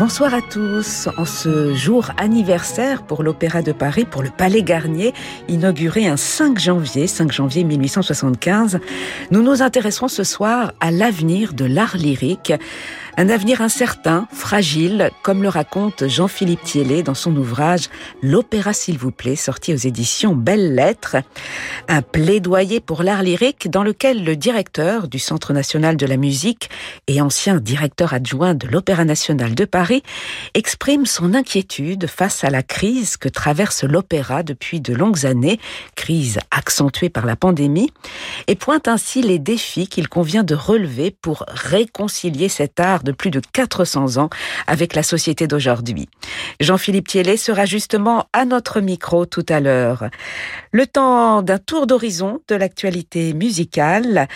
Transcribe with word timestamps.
Bonsoir 0.00 0.32
à 0.32 0.40
tous. 0.40 1.10
En 1.18 1.26
ce 1.26 1.74
jour 1.74 2.10
anniversaire 2.16 3.02
pour 3.02 3.22
l'Opéra 3.22 3.60
de 3.60 3.72
Paris, 3.72 4.06
pour 4.06 4.22
le 4.22 4.30
Palais 4.30 4.62
Garnier, 4.62 5.12
inauguré 5.46 6.06
un 6.06 6.16
5 6.16 6.58
janvier, 6.58 7.06
5 7.06 7.30
janvier 7.30 7.64
1875, 7.64 8.80
nous 9.30 9.42
nous 9.42 9.60
intéresserons 9.60 10.08
ce 10.08 10.24
soir 10.24 10.72
à 10.80 10.90
l'avenir 10.90 11.52
de 11.52 11.66
l'art 11.66 11.98
lyrique 11.98 12.54
un 13.16 13.28
avenir 13.28 13.60
incertain, 13.60 14.26
fragile, 14.32 15.10
comme 15.22 15.42
le 15.42 15.50
raconte 15.50 16.08
Jean-Philippe 16.08 16.62
Thiellet 16.62 17.02
dans 17.02 17.14
son 17.14 17.36
ouvrage 17.36 17.90
L'Opéra 18.22 18.72
s'il 18.72 18.96
vous 18.96 19.10
plaît, 19.10 19.36
sorti 19.36 19.74
aux 19.74 19.76
éditions 19.76 20.34
Belles 20.34 20.74
Lettres. 20.74 21.16
Un 21.88 22.00
plaidoyer 22.00 22.80
pour 22.80 23.02
l'art 23.02 23.22
lyrique 23.22 23.68
dans 23.68 23.82
lequel 23.82 24.24
le 24.24 24.36
directeur 24.36 25.08
du 25.08 25.18
Centre 25.18 25.52
national 25.52 25.98
de 25.98 26.06
la 26.06 26.16
musique 26.16 26.70
et 27.08 27.20
ancien 27.20 27.56
directeur 27.56 28.14
adjoint 28.14 28.54
de 28.54 28.68
l'Opéra 28.68 29.04
national 29.04 29.54
de 29.54 29.64
Paris 29.66 29.89
exprime 30.54 31.06
son 31.06 31.34
inquiétude 31.34 32.06
face 32.06 32.44
à 32.44 32.50
la 32.50 32.62
crise 32.62 33.16
que 33.16 33.28
traverse 33.28 33.84
l'opéra 33.84 34.42
depuis 34.42 34.80
de 34.80 34.94
longues 34.94 35.26
années, 35.26 35.60
crise 35.96 36.38
accentuée 36.50 37.10
par 37.10 37.26
la 37.26 37.36
pandémie, 37.36 37.92
et 38.46 38.54
pointe 38.54 38.88
ainsi 38.88 39.22
les 39.22 39.38
défis 39.38 39.88
qu'il 39.88 40.08
convient 40.08 40.44
de 40.44 40.54
relever 40.54 41.10
pour 41.10 41.44
réconcilier 41.48 42.48
cet 42.48 42.80
art 42.80 43.02
de 43.02 43.12
plus 43.12 43.30
de 43.30 43.40
400 43.52 44.16
ans 44.16 44.30
avec 44.66 44.94
la 44.94 45.02
société 45.02 45.46
d'aujourd'hui. 45.46 46.08
Jean-Philippe 46.60 47.08
Thiellet 47.08 47.36
sera 47.36 47.66
justement 47.66 48.26
à 48.32 48.44
notre 48.44 48.80
micro 48.80 49.26
tout 49.26 49.46
à 49.48 49.60
l'heure. 49.60 50.08
Le 50.72 50.86
temps 50.86 51.42
d'un 51.42 51.58
tour 51.58 51.86
d'horizon 51.86 52.40
de 52.48 52.54
l'actualité 52.54 53.32
musicale. 53.34 54.28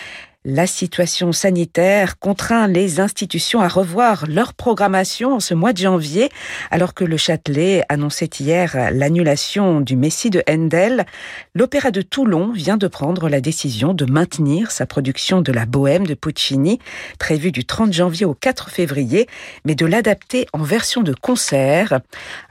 La 0.47 0.67
situation 0.67 1.31
sanitaire 1.31 2.19
contraint 2.19 2.67
les 2.67 2.99
institutions 2.99 3.61
à 3.61 3.67
revoir 3.67 4.25
leur 4.27 4.53
programmation 4.53 5.33
en 5.33 5.39
ce 5.39 5.55
mois 5.55 5.73
de 5.73 5.79
janvier, 5.79 6.29
alors 6.69 6.93
que 6.93 7.03
le 7.03 7.17
Châtelet 7.17 7.83
annonçait 7.89 8.29
hier 8.39 8.91
l'annulation 8.91 9.81
du 9.81 9.95
Messie 9.95 10.29
de 10.29 10.43
Handel. 10.47 11.07
L'Opéra 11.55 11.89
de 11.89 12.03
Toulon 12.03 12.51
vient 12.51 12.77
de 12.77 12.85
prendre 12.85 13.27
la 13.27 13.41
décision 13.41 13.95
de 13.95 14.05
maintenir 14.05 14.69
sa 14.69 14.85
production 14.85 15.41
de 15.41 15.51
la 15.51 15.65
Bohème 15.65 16.05
de 16.05 16.13
Puccini, 16.13 16.77
prévue 17.17 17.51
du 17.51 17.65
30 17.65 17.91
janvier 17.91 18.27
au 18.27 18.35
4 18.35 18.69
février, 18.69 19.27
mais 19.65 19.73
de 19.73 19.87
l'adapter 19.87 20.45
en 20.53 20.61
version 20.61 21.01
de 21.01 21.15
concert. 21.15 22.01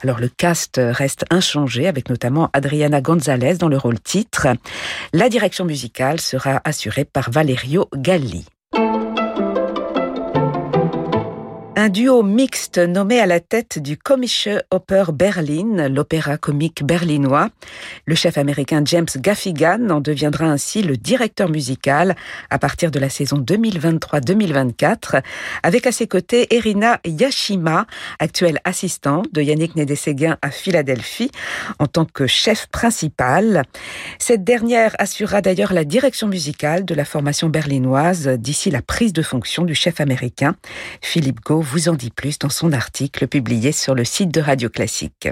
Alors 0.03 0.19
le 0.19 0.27
cast 0.27 0.81
reste 0.83 1.23
inchangé, 1.29 1.87
avec 1.87 2.09
notamment 2.09 2.49
Adriana 2.51 2.99
Gonzalez 2.99 3.55
dans 3.55 3.69
le 3.69 3.77
rôle 3.77 4.01
titre. 4.01 4.47
La 5.13 5.29
direction 5.29 5.63
musicale 5.63 6.19
sera 6.19 6.59
assurée 6.65 7.05
par 7.05 7.31
Valerio 7.31 7.84
Galli. 7.93 8.45
Un 11.85 11.89
duo 11.89 12.23
mixte 12.23 12.79
nommé 12.79 13.19
à 13.19 13.27
la 13.27 13.39
tête 13.39 13.77
du 13.77 13.95
Komische 13.95 14.49
Oper 14.71 15.13
Berlin, 15.13 15.87
l'opéra 15.87 16.35
comique 16.35 16.83
berlinois. 16.83 17.49
Le 18.07 18.15
chef 18.15 18.39
américain 18.39 18.81
James 18.83 19.05
Gaffigan 19.17 19.91
en 19.91 20.01
deviendra 20.01 20.47
ainsi 20.47 20.81
le 20.81 20.97
directeur 20.97 21.47
musical 21.47 22.15
à 22.49 22.57
partir 22.57 22.89
de 22.89 22.97
la 22.97 23.09
saison 23.09 23.37
2023-2024, 23.37 25.21
avec 25.61 25.85
à 25.85 25.91
ses 25.91 26.07
côtés 26.07 26.55
Erina 26.55 26.99
Yashima, 27.05 27.85
actuelle 28.17 28.61
assistante 28.63 29.31
de 29.31 29.43
Yannick 29.43 29.75
Nédé-Séguin 29.75 30.39
à 30.41 30.49
Philadelphie, 30.49 31.29
en 31.77 31.85
tant 31.85 32.05
que 32.05 32.25
chef 32.25 32.65
principal. 32.65 33.61
Cette 34.17 34.43
dernière 34.43 34.95
assurera 34.97 35.41
d'ailleurs 35.41 35.71
la 35.71 35.83
direction 35.83 36.27
musicale 36.27 36.83
de 36.83 36.95
la 36.95 37.05
formation 37.05 37.47
berlinoise 37.47 38.27
d'ici 38.27 38.71
la 38.71 38.81
prise 38.81 39.13
de 39.13 39.21
fonction 39.21 39.65
du 39.65 39.75
chef 39.75 40.01
américain, 40.01 40.55
Philippe 40.99 41.41
Gau 41.41 41.61
vous 41.75 41.89
en 41.89 41.93
dit 41.93 42.09
plus 42.09 42.39
dans 42.39 42.47
son 42.47 42.71
article 42.71 43.27
publié 43.27 43.73
sur 43.73 43.95
le 43.95 44.05
site 44.05 44.33
de 44.33 44.39
Radio 44.39 44.69
Classique. 44.69 45.27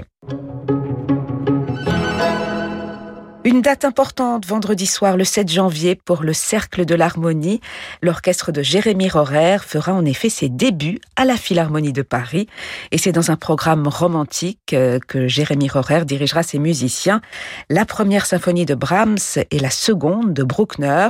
Une 3.46 3.60
date 3.60 3.84
importante 3.84 4.46
vendredi 4.46 4.86
soir, 4.86 5.18
le 5.18 5.24
7 5.24 5.52
janvier, 5.52 5.96
pour 5.96 6.22
le 6.22 6.32
Cercle 6.32 6.86
de 6.86 6.94
l'Harmonie. 6.94 7.60
L'orchestre 8.00 8.52
de 8.52 8.62
Jérémy 8.62 9.10
Rorer 9.10 9.58
fera 9.58 9.92
en 9.92 10.06
effet 10.06 10.30
ses 10.30 10.48
débuts 10.48 10.98
à 11.16 11.26
la 11.26 11.36
Philharmonie 11.36 11.92
de 11.92 12.00
Paris. 12.00 12.48
Et 12.90 12.96
c'est 12.96 13.12
dans 13.12 13.30
un 13.30 13.36
programme 13.36 13.86
romantique 13.86 14.72
euh, 14.72 14.98
que 14.98 15.28
Jérémy 15.28 15.68
Rorer 15.68 16.06
dirigera 16.06 16.42
ses 16.42 16.58
musiciens. 16.58 17.20
La 17.68 17.84
première 17.84 18.24
symphonie 18.24 18.64
de 18.64 18.74
Brahms 18.74 19.18
et 19.50 19.58
la 19.58 19.68
seconde 19.68 20.32
de 20.32 20.42
Bruckner. 20.42 21.08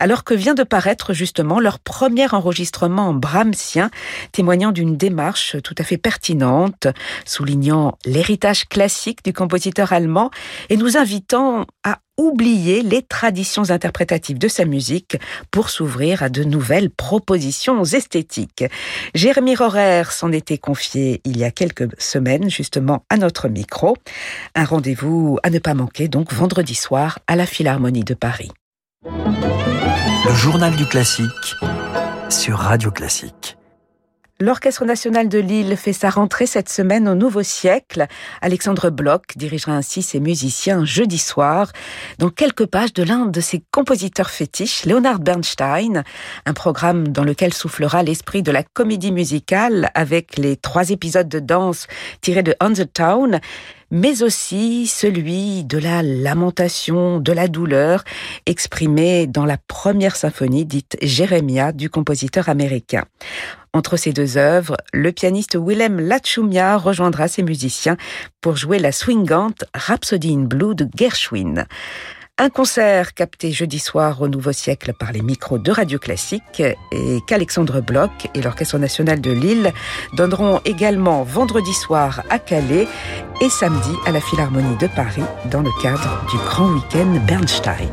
Alors 0.00 0.24
que 0.24 0.32
vient 0.32 0.54
de 0.54 0.62
paraître 0.62 1.12
justement 1.12 1.60
leur 1.60 1.78
premier 1.78 2.32
enregistrement 2.32 3.12
brahmsien, 3.12 3.90
témoignant 4.32 4.72
d'une 4.72 4.96
démarche 4.96 5.58
tout 5.62 5.74
à 5.76 5.84
fait 5.84 5.98
pertinente, 5.98 6.86
soulignant 7.26 7.98
l'héritage 8.06 8.66
classique 8.66 9.22
du 9.22 9.34
compositeur 9.34 9.92
allemand 9.92 10.30
et 10.70 10.78
nous 10.78 10.96
invitant 10.96 11.65
à 11.84 11.98
oublier 12.16 12.82
les 12.82 13.02
traditions 13.02 13.70
interprétatives 13.70 14.38
de 14.38 14.48
sa 14.48 14.64
musique 14.64 15.18
pour 15.50 15.70
s'ouvrir 15.70 16.22
à 16.22 16.28
de 16.28 16.44
nouvelles 16.44 16.90
propositions 16.90 17.84
esthétiques. 17.84 18.64
Jérémy 19.14 19.54
Rorer 19.54 20.04
s'en 20.10 20.32
était 20.32 20.58
confié 20.58 21.20
il 21.24 21.36
y 21.38 21.44
a 21.44 21.50
quelques 21.50 21.88
semaines 22.00 22.50
justement 22.50 23.04
à 23.10 23.16
notre 23.16 23.48
micro. 23.48 23.96
Un 24.54 24.64
rendez-vous 24.64 25.38
à 25.42 25.50
ne 25.50 25.58
pas 25.58 25.74
manquer 25.74 26.08
donc 26.08 26.32
vendredi 26.32 26.74
soir 26.74 27.18
à 27.26 27.36
la 27.36 27.46
Philharmonie 27.46 28.04
de 28.04 28.14
Paris. 28.14 28.50
Le 29.04 30.34
journal 30.34 30.74
du 30.74 30.86
classique 30.86 31.54
sur 32.28 32.58
Radio 32.58 32.90
Classique. 32.90 33.56
L'Orchestre 34.38 34.84
national 34.84 35.30
de 35.30 35.38
Lille 35.38 35.78
fait 35.78 35.94
sa 35.94 36.10
rentrée 36.10 36.44
cette 36.44 36.68
semaine 36.68 37.08
au 37.08 37.14
Nouveau 37.14 37.42
Siècle. 37.42 38.06
Alexandre 38.42 38.90
Bloch 38.90 39.22
dirigera 39.34 39.72
ainsi 39.72 40.02
ses 40.02 40.20
musiciens 40.20 40.84
jeudi 40.84 41.16
soir 41.16 41.72
dans 42.18 42.28
quelques 42.28 42.66
pages 42.66 42.92
de 42.92 43.02
l'un 43.02 43.24
de 43.24 43.40
ses 43.40 43.64
compositeurs 43.70 44.28
fétiches, 44.28 44.84
Leonard 44.84 45.20
Bernstein, 45.20 46.04
un 46.44 46.52
programme 46.52 47.08
dans 47.08 47.24
lequel 47.24 47.54
soufflera 47.54 48.02
l'esprit 48.02 48.42
de 48.42 48.52
la 48.52 48.62
comédie 48.62 49.10
musicale 49.10 49.90
avec 49.94 50.36
les 50.36 50.58
trois 50.58 50.90
épisodes 50.90 51.30
de 51.30 51.40
danse 51.40 51.86
tirés 52.20 52.42
de 52.42 52.54
On 52.60 52.74
the 52.74 52.92
Town, 52.92 53.40
mais 53.90 54.22
aussi 54.22 54.86
celui 54.86 55.64
de 55.64 55.78
la 55.78 56.02
lamentation, 56.02 57.20
de 57.20 57.32
la 57.32 57.48
douleur, 57.48 58.04
exprimée 58.44 59.26
dans 59.26 59.46
la 59.46 59.56
première 59.56 60.16
symphonie 60.16 60.66
dite 60.66 60.98
Jérémia 61.00 61.72
du 61.72 61.88
compositeur 61.88 62.50
américain. 62.50 63.04
Entre 63.76 63.98
ces 63.98 64.14
deux 64.14 64.38
œuvres, 64.38 64.78
le 64.94 65.12
pianiste 65.12 65.54
Willem 65.60 66.00
Lachumia 66.00 66.78
rejoindra 66.78 67.28
ses 67.28 67.42
musiciens 67.42 67.98
pour 68.40 68.56
jouer 68.56 68.78
la 68.78 68.90
swingante 68.90 69.64
Rhapsody 69.74 70.32
in 70.32 70.44
Blue 70.44 70.74
de 70.74 70.88
Gershwin. 70.96 71.66
Un 72.38 72.48
concert 72.48 73.12
capté 73.12 73.52
jeudi 73.52 73.78
soir 73.78 74.22
au 74.22 74.28
Nouveau 74.28 74.52
Siècle 74.52 74.94
par 74.98 75.12
les 75.12 75.20
micros 75.20 75.58
de 75.58 75.70
Radio 75.70 75.98
Classique 75.98 76.62
et 76.90 77.18
qu'Alexandre 77.26 77.82
Bloch 77.82 78.30
et 78.34 78.40
l'Orchestre 78.40 78.78
national 78.78 79.20
de 79.20 79.32
Lille 79.32 79.70
donneront 80.16 80.62
également 80.64 81.22
vendredi 81.22 81.74
soir 81.74 82.22
à 82.30 82.38
Calais 82.38 82.88
et 83.42 83.50
samedi 83.50 83.92
à 84.06 84.10
la 84.10 84.22
Philharmonie 84.22 84.78
de 84.78 84.86
Paris 84.86 85.20
dans 85.50 85.60
le 85.60 85.82
cadre 85.82 86.24
du 86.30 86.38
Grand 86.38 86.72
Week-end 86.72 87.20
Bernstein. 87.26 87.90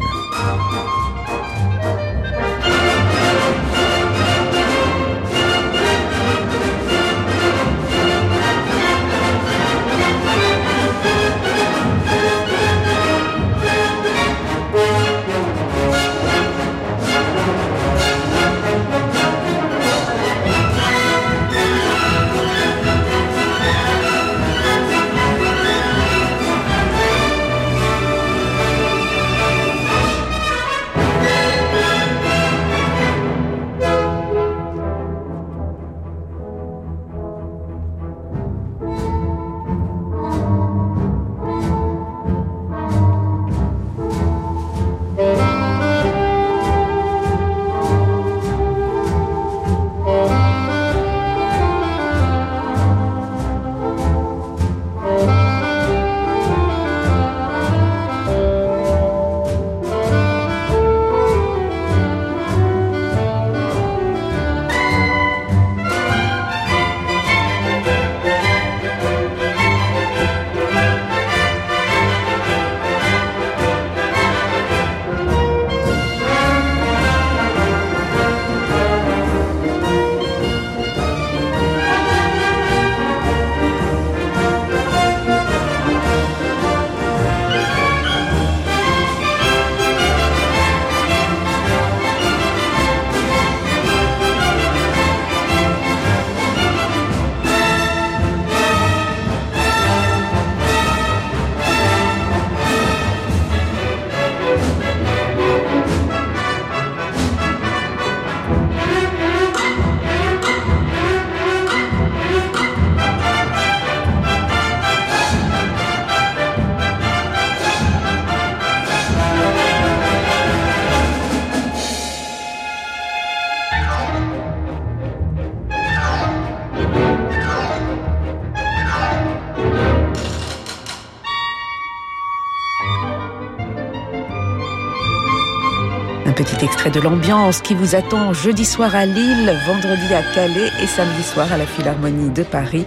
De 136.94 137.00
l'ambiance 137.00 137.62
qui 137.62 137.74
vous 137.74 137.96
attend 137.96 138.34
jeudi 138.34 138.66
soir 138.66 138.96
à 138.96 139.06
Lille, 139.06 139.52
vendredi 139.66 140.14
à 140.14 140.22
Calais 140.36 140.70
et 140.82 140.86
samedi 140.86 141.24
soir 141.24 141.52
à 141.52 141.58
la 141.58 141.66
Philharmonie 141.66 142.30
de 142.30 142.44
Paris. 142.44 142.86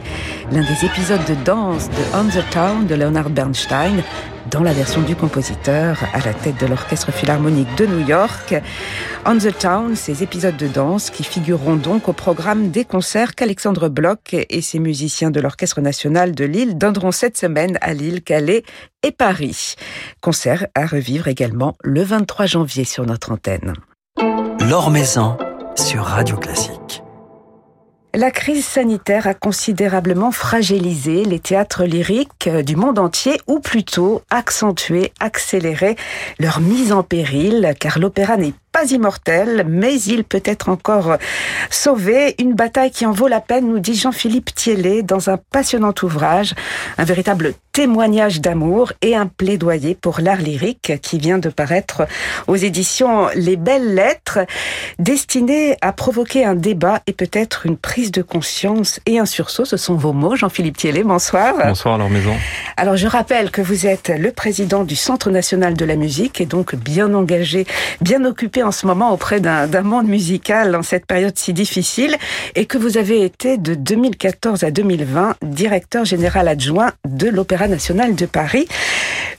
L'un 0.53 0.61
des 0.61 0.85
épisodes 0.85 1.25
de 1.29 1.35
danse 1.45 1.89
de 1.89 2.17
On 2.17 2.25
the 2.25 2.49
Town 2.51 2.87
de 2.87 2.95
Leonard 2.95 3.31
Bernstein 3.31 4.03
dans 4.51 4.63
la 4.63 4.73
version 4.73 5.03
du 5.03 5.17
compositeur 5.17 5.99
à 6.13 6.19
la 6.19 6.33
tête 6.35 6.61
de 6.61 6.67
l'Orchestre 6.67 7.11
Philharmonique 7.11 7.75
de 7.77 7.87
New 7.87 8.07
York. 8.07 8.55
On 9.25 9.39
the 9.39 9.57
Town, 9.59 9.97
ces 9.97 10.23
épisodes 10.23 10.57
de 10.57 10.69
danse 10.69 11.11
qui 11.11 11.25
figureront 11.25 11.77
donc 11.77 12.09
au 12.09 12.13
programme 12.13 12.71
des 12.71 12.85
concerts 12.85 13.35
qu'Alexandre 13.35 13.89
Bloch 13.89 14.35
et 14.35 14.61
ses 14.63 14.79
musiciens 14.79 15.33
de 15.33 15.41
l'Orchestre 15.41 15.81
national 15.81 16.33
de 16.33 16.45
Lille 16.45 16.79
donneront 16.79 17.13
cette 17.13 17.37
semaine 17.37 17.77
à 17.81 17.93
Lille, 17.93 18.23
Calais 18.23 18.63
et 19.03 19.11
Paris. 19.11 19.75
Concert 20.21 20.67
à 20.77 20.87
revivre 20.87 21.27
également 21.27 21.77
le 21.83 22.03
23 22.03 22.47
janvier 22.47 22.85
sur 22.85 23.05
notre 23.05 23.33
antenne. 23.33 23.75
L'Or 24.69 24.91
Maison 24.91 25.37
sur 25.77 26.03
Radio 26.03 26.37
Classique. 26.37 27.05
La 28.15 28.33
crise 28.33 28.65
sanitaire 28.65 29.29
a 29.29 29.35
considérablement 29.35 30.33
fragilisé 30.33 31.25
les 31.25 31.39
théâtres 31.39 31.85
lyriques 31.85 32.49
du 32.49 32.75
monde 32.75 32.99
entier, 32.99 33.41
ou 33.47 33.61
plutôt 33.61 34.23
accentué, 34.29 35.13
accéléré 35.21 35.95
leur 36.41 36.59
mise 36.59 36.93
en 36.93 37.05
péril, 37.05 37.75
car 37.79 38.01
l'opéra 38.01 38.37
n'est 38.37 38.55
pas 38.77 38.93
immortel, 38.93 39.65
mais 39.67 39.99
il 40.03 40.23
peut 40.23 40.43
être 40.45 40.69
encore 40.69 41.17
sauvé. 41.71 42.35
Une 42.39 42.53
bataille 42.53 42.91
qui 42.91 43.07
en 43.07 43.11
vaut 43.11 43.27
la 43.27 43.41
peine, 43.41 43.67
nous 43.67 43.79
dit 43.79 43.95
Jean-Philippe 43.95 44.55
Thiellet 44.55 45.03
dans 45.03 45.31
un 45.31 45.39
passionnant 45.39 45.95
ouvrage, 46.03 46.55
un 46.99 47.05
véritable 47.05 47.55
témoignage 47.73 48.41
d'amour 48.41 48.95
et 49.03 49.15
un 49.15 49.27
plaidoyer 49.27 49.95
pour 49.95 50.21
l'art 50.21 50.41
lyrique 50.41 50.95
qui 51.03 51.19
vient 51.19 51.37
de 51.37 51.51
paraître 51.51 52.07
aux 52.47 52.57
éditions 52.57 53.29
Les 53.35 53.57
Belles 53.57 53.95
Lettres, 53.95 54.39
destiné 54.99 55.77
à 55.83 55.93
provoquer 55.93 56.47
un 56.47 56.55
débat 56.55 57.03
et 57.07 57.13
peut-être 57.13 57.67
une 57.67 57.77
prise 57.77 58.13
de 58.13 58.23
conscience 58.23 58.99
et 59.05 59.19
un 59.19 59.27
sursaut. 59.27 59.67
Ce 59.67 59.77
sont 59.77 59.95
vos 59.95 60.15
mots, 60.15 60.37
Jean-Philippe 60.37 60.79
Thiellet. 60.79 61.03
Bonsoir. 61.03 61.53
Bonsoir, 61.67 61.99
leur 61.99 62.09
maison. 62.09 62.35
Alors, 62.79 62.97
je 62.97 63.07
rappelle 63.07 63.51
que 63.51 63.61
vous 63.61 63.87
êtes 63.87 64.09
le 64.09 64.33
président 64.33 64.85
du 64.85 64.97
Centre 64.97 65.31
national 65.31 65.75
de 65.75 65.85
la 65.85 65.97
musique 65.97 66.41
et 66.41 66.47
donc 66.47 66.75
bien 66.77 67.13
engagé, 67.13 67.67
bien 68.01 68.25
occupé 68.25 68.63
en 68.67 68.73
ce 68.73 68.87
moment 68.87 69.13
auprès 69.13 69.41
d'un 69.41 69.83
monde 69.83 70.09
musical 70.09 70.75
en 70.75 70.83
cette 70.83 71.07
période 71.07 71.39
si 71.39 71.53
difficile 71.53 72.17
et 72.55 72.67
que 72.67 72.79
vous 72.79 72.99
avez 72.99 73.23
été 73.23 73.59
de 73.59 73.75
2014 73.75 74.65
à 74.65 74.71
2020 74.71 75.37
directeur 75.43 76.05
général 76.05 76.49
adjoint 76.49 76.93
de 77.05 77.29
l'Opéra 77.29 77.69
national 77.69 78.15
de 78.15 78.27
Paris. 78.27 78.67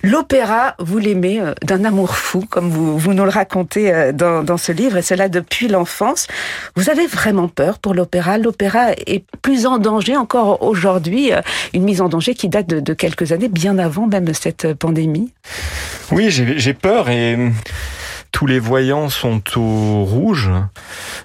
L'opéra, 0.04 0.76
vous 0.80 1.00
l'aimez 1.00 1.42
euh, 1.42 1.54
d'un 1.64 1.84
amour 1.84 2.16
fou, 2.16 2.44
comme 2.48 2.70
vous, 2.70 3.14
nous 3.14 3.24
le 3.24 3.30
racontez 3.30 3.92
euh, 3.92 4.12
dans, 4.12 4.44
dans 4.44 4.58
ce 4.58 4.72
livre, 4.72 4.98
et 4.98 5.02
cela 5.02 5.28
depuis 5.28 5.68
l'enfance. 5.68 6.28
Vous 6.76 6.90
avez 6.90 7.08
vraiment 7.08 7.48
peur 7.48 7.80
pour 7.80 7.96
l'opéra 7.96 8.38
L'opéra 8.38 8.92
est 8.92 9.26
plus 9.42 9.66
en 9.66 9.80
danger 9.80 10.16
encore 10.16 10.62
aujourd'hui, 10.62 11.34
euh, 11.34 11.42
une 11.74 11.84
mise 11.84 12.02
en 12.02 12.10
danger 12.10 12.36
qui 12.36 12.48
date 12.48 12.68
de, 12.68 12.80
de 12.80 12.94
quelques 12.94 13.32
années, 13.32 13.50
bien 13.50 13.80
avant 13.80 14.06
même 14.06 14.34
cette 14.34 14.74
pandémie. 14.76 15.34
Oui, 16.12 16.30
j'ai 16.30 16.74
peur 16.74 17.10
et 17.10 17.36
tous 18.32 18.46
les 18.46 18.60
voyants 18.60 19.10
sont 19.10 19.42
au 19.58 20.04
rouge. 20.04 20.50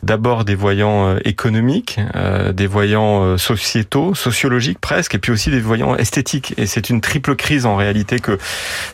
D'abord 0.03 0.45
des 0.45 0.55
voyants 0.55 1.09
euh, 1.09 1.19
économiques, 1.25 2.01
euh, 2.15 2.53
des 2.53 2.67
voyants 2.67 3.23
euh, 3.23 3.37
sociétaux, 3.37 4.15
sociologiques 4.15 4.79
presque, 4.79 5.15
et 5.15 5.19
puis 5.19 5.33
aussi 5.33 5.51
des 5.51 5.61
voyants 5.61 5.97
esthétiques. 5.97 6.55
Et 6.57 6.67
c'est 6.67 6.91
une 6.91 7.01
triple 7.01 7.37
crise 7.37 7.67
en 7.67 7.77
réalité 7.77 8.19
que 8.19 8.39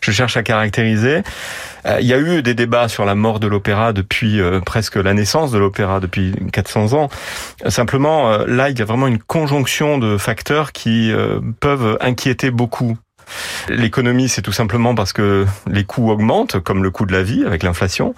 je 0.00 0.10
cherche 0.10 0.36
à 0.36 0.42
caractériser. 0.42 1.22
Il 2.00 2.06
y 2.06 2.12
a 2.12 2.18
eu 2.18 2.42
des 2.42 2.54
débats 2.54 2.88
sur 2.88 3.04
la 3.04 3.14
mort 3.14 3.40
de 3.40 3.46
l'opéra 3.46 3.94
depuis 3.94 4.40
presque 4.66 4.96
la 4.96 5.14
naissance 5.14 5.52
de 5.52 5.58
l'opéra, 5.58 6.00
depuis 6.00 6.34
400 6.52 6.92
ans. 6.92 7.08
Simplement, 7.68 8.44
là, 8.46 8.68
il 8.68 8.78
y 8.78 8.82
a 8.82 8.84
vraiment 8.84 9.06
une 9.06 9.18
conjonction 9.18 9.96
de 9.96 10.18
facteurs 10.18 10.72
qui 10.72 11.10
peuvent 11.60 11.96
inquiéter 12.00 12.50
beaucoup 12.50 12.98
L'économie, 13.68 14.28
c'est 14.28 14.42
tout 14.42 14.52
simplement 14.52 14.94
parce 14.94 15.12
que 15.12 15.46
les 15.70 15.84
coûts 15.84 16.10
augmentent, 16.10 16.58
comme 16.60 16.82
le 16.82 16.90
coût 16.90 17.06
de 17.06 17.12
la 17.12 17.22
vie 17.22 17.44
avec 17.44 17.62
l'inflation. 17.62 18.14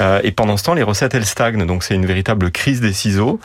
Euh, 0.00 0.20
et 0.22 0.32
pendant 0.32 0.56
ce 0.56 0.64
temps, 0.64 0.74
les 0.74 0.82
recettes, 0.82 1.14
elles 1.14 1.26
stagnent. 1.26 1.66
Donc 1.66 1.84
c'est 1.84 1.94
une 1.94 2.06
véritable 2.06 2.50
crise 2.50 2.80
des 2.80 2.92
ciseaux. 2.92 3.40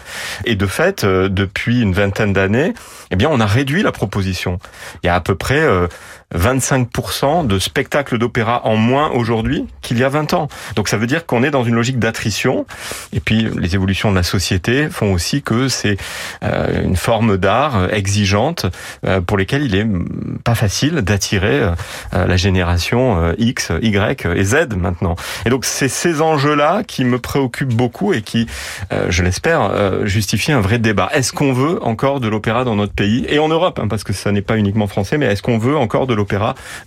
Et 0.46 0.56
de 0.56 0.66
fait, 0.66 1.04
euh, 1.04 1.30
depuis 1.30 1.82
une 1.82 1.94
vingtaine 1.94 2.34
d'années, 2.34 2.74
eh 3.12 3.16
bien, 3.16 3.30
on 3.32 3.40
a 3.40 3.46
réduit 3.46 3.84
la 3.84 3.92
proposition. 3.92 4.60
Il 5.04 5.08
y 5.08 5.10
a 5.10 5.16
à 5.16 5.22
peu 5.22 5.36
près... 5.36 5.62
Euh, 5.62 5.88
25% 6.36 7.48
de 7.48 7.60
spectacles 7.60 8.18
d'opéra 8.18 8.66
en 8.66 8.76
moins 8.76 9.10
aujourd'hui 9.12 9.66
qu'il 9.82 9.98
y 10.00 10.04
a 10.04 10.10
20 10.10 10.34
ans. 10.34 10.48
Donc 10.76 10.88
ça 10.88 10.98
veut 10.98 11.08
dire 11.08 11.26
qu'on 11.26 11.44
est 11.44 11.52
dans 11.52 11.64
une 11.64 11.76
logique 11.76 12.00
d'attrition. 12.00 12.66
Et 13.14 13.20
puis 13.20 13.50
les 13.58 13.76
évolutions 13.76 14.12
de 14.12 14.16
la 14.16 14.24
société 14.24 14.90
font 14.90 15.14
aussi 15.14 15.42
que 15.42 15.68
c'est 15.68 15.98
euh, 16.44 16.84
une 16.84 16.96
forme 16.96 17.38
d'art 17.38 17.94
exigeante 17.94 18.66
euh, 19.06 19.22
pour 19.22 19.38
lesquelles 19.38 19.64
il 19.64 19.76
est 19.76 19.88
pas 20.44 20.56
facile 20.56 21.02
d'attirer 21.02 21.62
euh, 21.62 22.26
la 22.26 22.38
génération 22.38 23.34
X, 23.38 23.72
Y 23.82 24.26
et 24.36 24.44
Z 24.44 24.76
maintenant. 24.78 25.16
Et 25.46 25.50
donc 25.50 25.66
c'est 25.66 25.88
ces 25.88 26.22
enjeux-là 26.22 26.84
qui 26.84 27.04
me 27.04 27.20
préoccupent 27.20 27.74
beaucoup 27.74 28.14
et 28.14 28.22
qui, 28.22 28.48
je 29.10 29.24
l'espère, 29.24 30.06
justifient 30.06 30.52
un 30.52 30.62
vrai 30.62 30.80
débat. 30.80 31.10
Est-ce 31.14 31.32
qu'on 31.34 31.54
veut 31.54 31.84
encore 31.84 32.20
de 32.20 32.28
l'opéra 32.28 32.64
dans 32.64 32.76
notre 32.76 32.94
pays 32.94 33.26
et 33.28 33.40
en 33.40 33.48
Europe, 33.48 33.80
hein, 33.82 33.88
parce 33.88 34.04
que 34.04 34.14
ça 34.14 34.32
n'est 34.32 34.42
pas 34.42 34.58
uniquement 34.58 34.88
français, 34.88 35.18
mais 35.18 35.26
est-ce 35.28 35.42
qu'on 35.42 35.58
veut 35.58 35.78
encore 35.78 36.08
de 36.08 36.14
l'opéra 36.14 36.21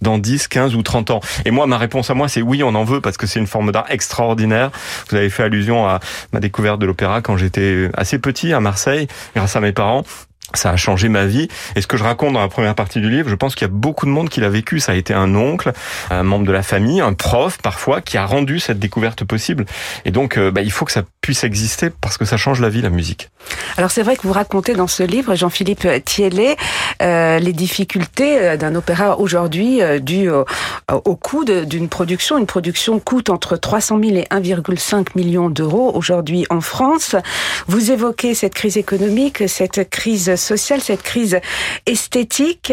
dans 0.02 0.18
10, 0.18 0.48
15 0.48 0.74
ou 0.74 0.82
30 0.82 1.10
ans 1.10 1.20
Et 1.44 1.50
moi, 1.50 1.66
ma 1.66 1.78
réponse 1.78 2.10
à 2.10 2.14
moi, 2.14 2.28
c'est 2.28 2.42
oui, 2.42 2.62
on 2.62 2.74
en 2.74 2.84
veut 2.84 3.00
parce 3.00 3.16
que 3.16 3.26
c'est 3.26 3.40
une 3.40 3.46
forme 3.46 3.72
d'art 3.72 3.86
extraordinaire. 3.88 4.70
Vous 5.10 5.16
avez 5.16 5.30
fait 5.30 5.42
allusion 5.42 5.86
à 5.86 6.00
ma 6.32 6.40
découverte 6.40 6.80
de 6.80 6.86
l'opéra 6.86 7.22
quand 7.22 7.36
j'étais 7.36 7.88
assez 7.94 8.18
petit 8.18 8.52
à 8.52 8.60
Marseille, 8.60 9.08
grâce 9.34 9.56
à 9.56 9.60
mes 9.60 9.72
parents 9.72 10.04
ça 10.58 10.70
a 10.70 10.76
changé 10.76 11.08
ma 11.08 11.26
vie. 11.26 11.48
Et 11.76 11.80
ce 11.80 11.86
que 11.86 11.96
je 11.96 12.04
raconte 12.04 12.34
dans 12.34 12.40
la 12.40 12.48
première 12.48 12.74
partie 12.74 13.00
du 13.00 13.10
livre, 13.10 13.28
je 13.28 13.34
pense 13.34 13.54
qu'il 13.54 13.66
y 13.66 13.70
a 13.70 13.74
beaucoup 13.74 14.06
de 14.06 14.10
monde 14.10 14.28
qui 14.28 14.40
l'a 14.40 14.48
vécu. 14.48 14.80
Ça 14.80 14.92
a 14.92 14.94
été 14.94 15.14
un 15.14 15.34
oncle, 15.34 15.72
un 16.10 16.22
membre 16.22 16.46
de 16.46 16.52
la 16.52 16.62
famille, 16.62 17.00
un 17.00 17.12
prof 17.12 17.58
parfois, 17.62 18.00
qui 18.00 18.16
a 18.16 18.26
rendu 18.26 18.60
cette 18.60 18.78
découverte 18.78 19.24
possible. 19.24 19.66
Et 20.04 20.10
donc, 20.10 20.36
euh, 20.36 20.50
bah, 20.50 20.62
il 20.62 20.70
faut 20.70 20.84
que 20.84 20.92
ça 20.92 21.02
puisse 21.20 21.44
exister 21.44 21.90
parce 21.90 22.18
que 22.18 22.24
ça 22.24 22.36
change 22.36 22.60
la 22.60 22.68
vie, 22.68 22.82
la 22.82 22.90
musique. 22.90 23.30
Alors 23.76 23.90
c'est 23.90 24.02
vrai 24.02 24.16
que 24.16 24.22
vous 24.22 24.32
racontez 24.32 24.74
dans 24.74 24.86
ce 24.86 25.02
livre, 25.02 25.34
Jean-Philippe 25.34 25.86
Thiellet, 26.04 26.56
euh, 27.02 27.38
les 27.38 27.52
difficultés 27.52 28.38
euh, 28.38 28.56
d'un 28.56 28.74
opéra 28.74 29.18
aujourd'hui 29.18 29.82
euh, 29.82 29.98
dû 29.98 30.28
au, 30.28 30.44
au 30.92 31.16
coût 31.16 31.44
d'une 31.44 31.88
production. 31.88 32.38
Une 32.38 32.46
production 32.46 33.00
coûte 33.00 33.30
entre 33.30 33.56
300 33.56 34.00
000 34.02 34.16
et 34.16 34.26
1,5 34.30 35.08
million 35.16 35.50
d'euros 35.50 35.92
aujourd'hui 35.94 36.46
en 36.50 36.60
France. 36.60 37.16
Vous 37.66 37.90
évoquez 37.90 38.34
cette 38.34 38.54
crise 38.54 38.76
économique, 38.76 39.48
cette 39.48 39.88
crise 39.88 40.34
sociale, 40.44 40.80
cette 40.80 41.02
crise 41.02 41.40
esthétique. 41.86 42.72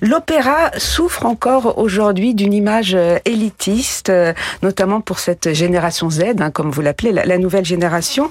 L'opéra 0.00 0.70
souffre 0.78 1.26
encore 1.26 1.78
aujourd'hui 1.78 2.34
d'une 2.34 2.52
image 2.52 2.94
euh, 2.94 3.18
élitiste, 3.24 4.10
euh, 4.10 4.32
notamment 4.62 5.00
pour 5.00 5.18
cette 5.18 5.52
génération 5.52 6.10
Z, 6.10 6.40
hein, 6.40 6.50
comme 6.50 6.70
vous 6.70 6.80
l'appelez, 6.80 7.12
la, 7.12 7.38
nouvelle 7.38 7.64
génération, 7.64 8.30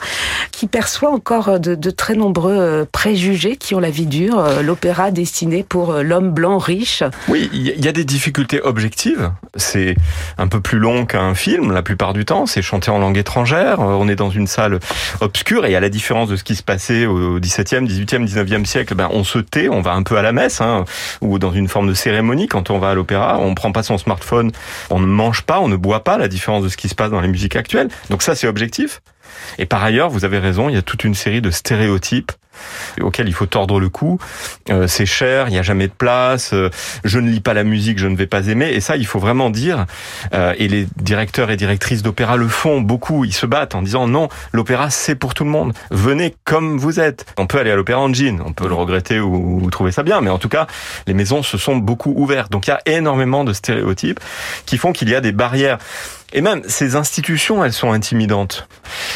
qui 0.51 0.67
perçoit 0.67 1.11
encore 1.11 1.59
de, 1.59 1.75
de, 1.75 1.89
très 1.91 2.15
nombreux 2.15 2.57
euh, 2.57 2.85
préjugés 2.91 3.57
qui 3.57 3.75
ont 3.75 3.79
la 3.79 3.89
vie 3.89 4.05
dure. 4.05 4.43
L'opéra 4.63 5.11
destiné 5.11 5.63
pour 5.63 5.93
l'homme 5.93 6.31
blanc 6.31 6.57
riche. 6.57 7.03
Oui, 7.27 7.49
il 7.53 7.83
y 7.83 7.87
a 7.87 7.91
des 7.91 8.05
difficultés 8.05 8.61
objectives. 8.61 9.31
C'est 9.55 9.95
un 10.37 10.47
peu 10.47 10.61
plus 10.61 10.79
long 10.79 11.05
qu'un 11.05 11.35
film 11.35 11.71
la 11.71 11.81
plupart 11.81 12.13
du 12.13 12.25
temps. 12.25 12.45
C'est 12.45 12.61
chanté 12.61 12.91
en 12.91 12.99
langue 12.99 13.17
étrangère. 13.17 13.79
On 13.79 14.07
est 14.07 14.15
dans 14.15 14.29
une 14.29 14.47
salle 14.47 14.79
obscure 15.21 15.65
et 15.65 15.75
à 15.75 15.79
la 15.79 15.89
différence 15.89 16.29
de 16.29 16.35
ce 16.35 16.43
qui 16.43 16.55
se 16.55 16.63
passait 16.63 17.05
au 17.05 17.39
17e, 17.39 17.87
18e, 17.87 18.25
19e 18.25 18.65
siècle, 18.65 18.76
ben, 18.93 19.09
on 19.11 19.23
se 19.23 19.39
tait, 19.39 19.69
on 19.69 19.81
va 19.81 19.93
un 19.93 20.03
peu 20.03 20.17
à 20.17 20.21
la 20.21 20.31
messe, 20.31 20.61
hein, 20.61 20.85
ou 21.21 21.39
dans 21.39 21.51
une 21.51 21.67
forme 21.67 21.87
de 21.87 21.93
cérémonie 21.93 22.47
quand 22.47 22.69
on 22.69 22.79
va 22.79 22.91
à 22.91 22.95
l'opéra. 22.95 23.39
On 23.39 23.55
prend 23.55 23.71
pas 23.71 23.83
son 23.83 23.97
smartphone, 23.97 24.51
on 24.89 24.99
ne 24.99 25.05
mange 25.05 25.41
pas, 25.41 25.59
on 25.59 25.67
ne 25.67 25.75
boit 25.75 26.03
pas, 26.03 26.17
la 26.17 26.27
différence 26.27 26.63
de 26.63 26.69
ce 26.69 26.77
qui 26.77 26.89
se 26.89 26.95
passe 26.95 27.11
dans 27.11 27.21
les 27.21 27.27
musiques 27.27 27.55
actuelles. 27.55 27.89
Donc 28.09 28.21
ça, 28.21 28.35
c'est 28.35 28.47
objectif. 28.47 29.01
Et 29.57 29.65
par 29.65 29.83
ailleurs, 29.83 30.09
vous 30.09 30.25
avez 30.25 30.39
raison, 30.39 30.69
il 30.69 30.75
y 30.75 30.77
a 30.77 30.81
toute 30.81 31.03
une 31.03 31.15
série 31.15 31.41
de 31.41 31.51
stéréotypes 31.51 32.31
auquel 33.01 33.27
il 33.27 33.33
faut 33.33 33.45
tordre 33.45 33.79
le 33.79 33.89
cou. 33.89 34.19
Euh, 34.69 34.87
c'est 34.87 35.05
cher, 35.05 35.47
il 35.47 35.51
n'y 35.51 35.59
a 35.59 35.63
jamais 35.63 35.87
de 35.87 35.93
place, 35.93 36.53
euh, 36.53 36.69
je 37.03 37.19
ne 37.19 37.29
lis 37.29 37.39
pas 37.39 37.53
la 37.53 37.63
musique, 37.63 37.99
je 37.99 38.07
ne 38.07 38.15
vais 38.15 38.27
pas 38.27 38.47
aimer. 38.47 38.69
Et 38.69 38.81
ça, 38.81 38.97
il 38.97 39.05
faut 39.05 39.19
vraiment 39.19 39.49
dire. 39.49 39.85
Euh, 40.33 40.53
et 40.57 40.67
les 40.67 40.87
directeurs 40.97 41.51
et 41.51 41.57
directrices 41.57 42.01
d'opéra 42.01 42.37
le 42.37 42.47
font 42.47 42.81
beaucoup. 42.81 43.25
Ils 43.25 43.33
se 43.33 43.45
battent 43.45 43.75
en 43.75 43.81
disant 43.81 44.07
non, 44.07 44.29
l'opéra 44.51 44.89
c'est 44.89 45.15
pour 45.15 45.33
tout 45.33 45.43
le 45.43 45.49
monde. 45.49 45.73
Venez 45.91 46.35
comme 46.43 46.77
vous 46.77 46.99
êtes. 46.99 47.25
On 47.37 47.47
peut 47.47 47.59
aller 47.59 47.71
à 47.71 47.75
l'opéra 47.75 47.99
en 47.99 48.13
jean, 48.13 48.41
on 48.45 48.53
peut 48.53 48.67
le 48.67 48.73
regretter 48.73 49.19
ou, 49.19 49.63
ou 49.63 49.69
trouver 49.69 49.91
ça 49.91 50.03
bien, 50.03 50.21
mais 50.21 50.29
en 50.29 50.39
tout 50.39 50.49
cas, 50.49 50.67
les 51.05 51.13
maisons 51.13 51.43
se 51.43 51.57
sont 51.57 51.77
beaucoup 51.77 52.13
ouvertes. 52.15 52.51
Donc 52.51 52.67
il 52.67 52.71
y 52.71 52.73
a 52.73 52.81
énormément 52.85 53.43
de 53.43 53.53
stéréotypes 53.53 54.19
qui 54.65 54.77
font 54.77 54.91
qu'il 54.91 55.09
y 55.09 55.15
a 55.15 55.21
des 55.21 55.31
barrières 55.31 55.77
Et 56.33 56.41
même 56.41 56.61
ces 56.67 56.95
institutions, 56.95 57.63
elles 57.63 57.73
sont 57.73 57.91
intimidantes. 57.91 58.67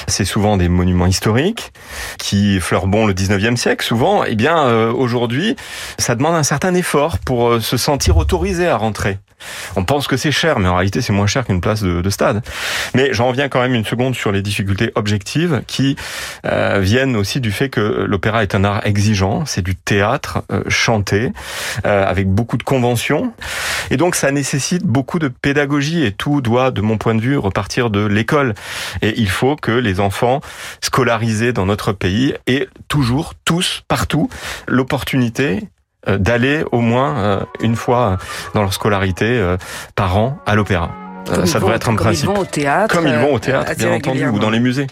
C'est 0.07 0.25
souvent 0.25 0.55
des 0.55 0.69
monuments 0.69 1.07
historiques 1.07 1.73
qui 2.17 2.59
fleurent 2.59 2.87
bon 2.87 3.05
le 3.05 3.13
19e 3.13 3.57
siècle. 3.57 3.85
Souvent, 3.85 4.23
eh 4.23 4.35
bien, 4.35 4.65
euh, 4.65 4.93
aujourd'hui, 4.93 5.55
ça 5.97 6.15
demande 6.15 6.35
un 6.35 6.43
certain 6.43 6.73
effort 6.73 7.19
pour 7.19 7.49
euh, 7.49 7.59
se 7.59 7.75
sentir 7.75 8.17
autorisé 8.17 8.67
à 8.67 8.77
rentrer. 8.77 9.19
On 9.75 9.83
pense 9.83 10.07
que 10.07 10.17
c'est 10.17 10.31
cher, 10.31 10.59
mais 10.59 10.67
en 10.67 10.75
réalité 10.75 11.01
c'est 11.01 11.13
moins 11.13 11.27
cher 11.27 11.45
qu'une 11.45 11.61
place 11.61 11.81
de, 11.81 12.09
stade. 12.09 12.43
Mais 12.93 13.13
j'en 13.13 13.29
reviens 13.29 13.47
quand 13.47 13.61
même 13.61 13.73
une 13.73 13.85
seconde 13.85 14.15
sur 14.15 14.31
les 14.31 14.41
difficultés 14.41 14.91
objectives 14.95 15.61
qui 15.67 15.95
euh, 16.45 16.79
viennent 16.81 17.15
aussi 17.15 17.39
du 17.39 17.51
fait 17.51 17.69
que 17.69 17.79
l'opéra 17.79 18.43
est 18.43 18.53
un 18.55 18.63
art 18.63 18.85
exigeant, 18.85 19.45
c'est 19.45 19.61
du 19.61 19.75
théâtre 19.75 20.43
euh, 20.51 20.63
chanté, 20.67 21.31
euh, 21.85 22.05
avec 22.05 22.27
beaucoup 22.27 22.57
de 22.57 22.63
conventions. 22.63 23.33
Et 23.89 23.97
donc 23.97 24.15
ça 24.15 24.31
nécessite 24.31 24.83
beaucoup 24.83 25.19
de 25.19 25.27
pédagogie 25.29 26.03
et 26.03 26.11
tout 26.11 26.41
doit, 26.41 26.71
de 26.71 26.81
mon 26.81 26.97
point 26.97 27.15
de 27.15 27.21
vue, 27.21 27.37
repartir 27.37 27.89
de 27.89 28.05
l'école. 28.05 28.53
Et 29.01 29.13
il 29.17 29.29
faut 29.29 29.55
que 29.55 29.71
les 29.71 29.99
enfants 29.99 30.41
scolarisés 30.81 31.53
dans 31.53 31.65
notre 31.65 31.93
pays 31.93 32.33
aient 32.47 32.67
toujours, 32.87 33.33
tous, 33.45 33.83
partout, 33.87 34.29
l'opportunité 34.67 35.63
d'aller 36.07 36.63
au 36.71 36.81
moins 36.81 37.17
euh, 37.17 37.39
une 37.61 37.75
fois 37.75 38.17
dans 38.53 38.61
leur 38.61 38.73
scolarité 38.73 39.25
euh, 39.25 39.57
par 39.95 40.17
an 40.17 40.37
à 40.45 40.55
l'opéra. 40.55 40.91
Ça 41.45 41.59
devrait 41.59 41.75
être 41.75 41.89
un 41.89 41.95
comme 41.95 42.05
principe. 42.05 42.29
Ils 42.29 42.33
vont 42.33 42.41
au 42.41 42.45
théâtre, 42.45 42.95
comme 42.95 43.07
ils 43.07 43.15
vont 43.15 43.33
au 43.33 43.39
théâtre, 43.39 43.73
bien 43.77 43.93
entendu, 43.93 44.27
ou 44.27 44.39
dans 44.39 44.49
les 44.49 44.59
musées. 44.59 44.87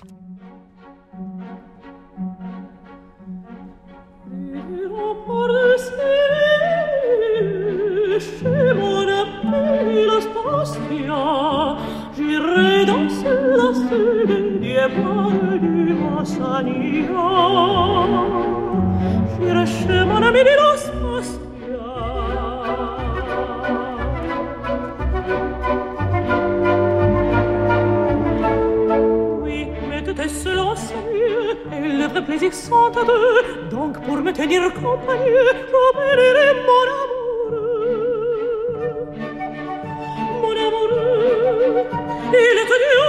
Plaisir 32.26 32.54
sont 32.54 32.92
à 32.96 33.04
deux, 33.04 33.70
donc 33.70 34.00
pour 34.06 34.18
me 34.18 34.32
tenir 34.32 34.74
compagnie, 34.74 35.32
j'opérerai 35.72 36.54
mon 36.68 36.88
amour. 37.02 37.52
Mon 40.42 40.56
amour, 40.68 40.90
il 42.34 42.58
est 42.62 42.68
diable, 42.70 43.09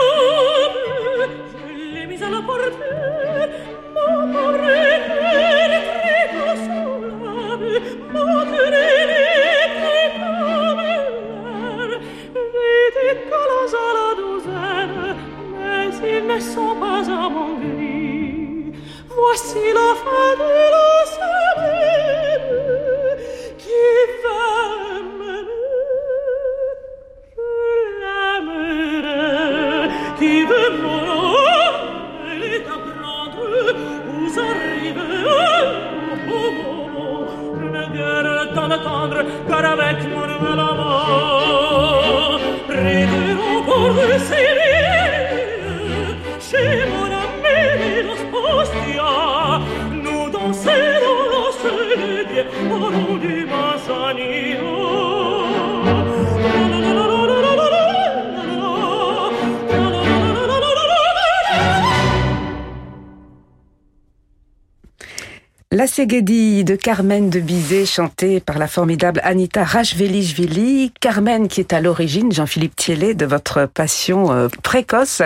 Ségédie 66.01 66.65
de 66.65 66.77
Carmen 66.77 67.29
de 67.29 67.41
Bizet, 67.41 67.85
chantée 67.85 68.41
par 68.41 68.57
la 68.57 68.69
formidable 68.69 69.21
Anita 69.23 69.65
Rajvelishvili. 69.65 70.93
Carmen 70.99 71.47
qui 71.47 71.61
est 71.61 71.75
à 71.75 71.83
l'origine, 71.83 72.33
Jean-Philippe 72.33 72.75
Thiellet, 72.75 73.13
de 73.13 73.27
votre 73.27 73.67
passion 73.67 74.33
euh, 74.33 74.49
précoce 74.63 75.21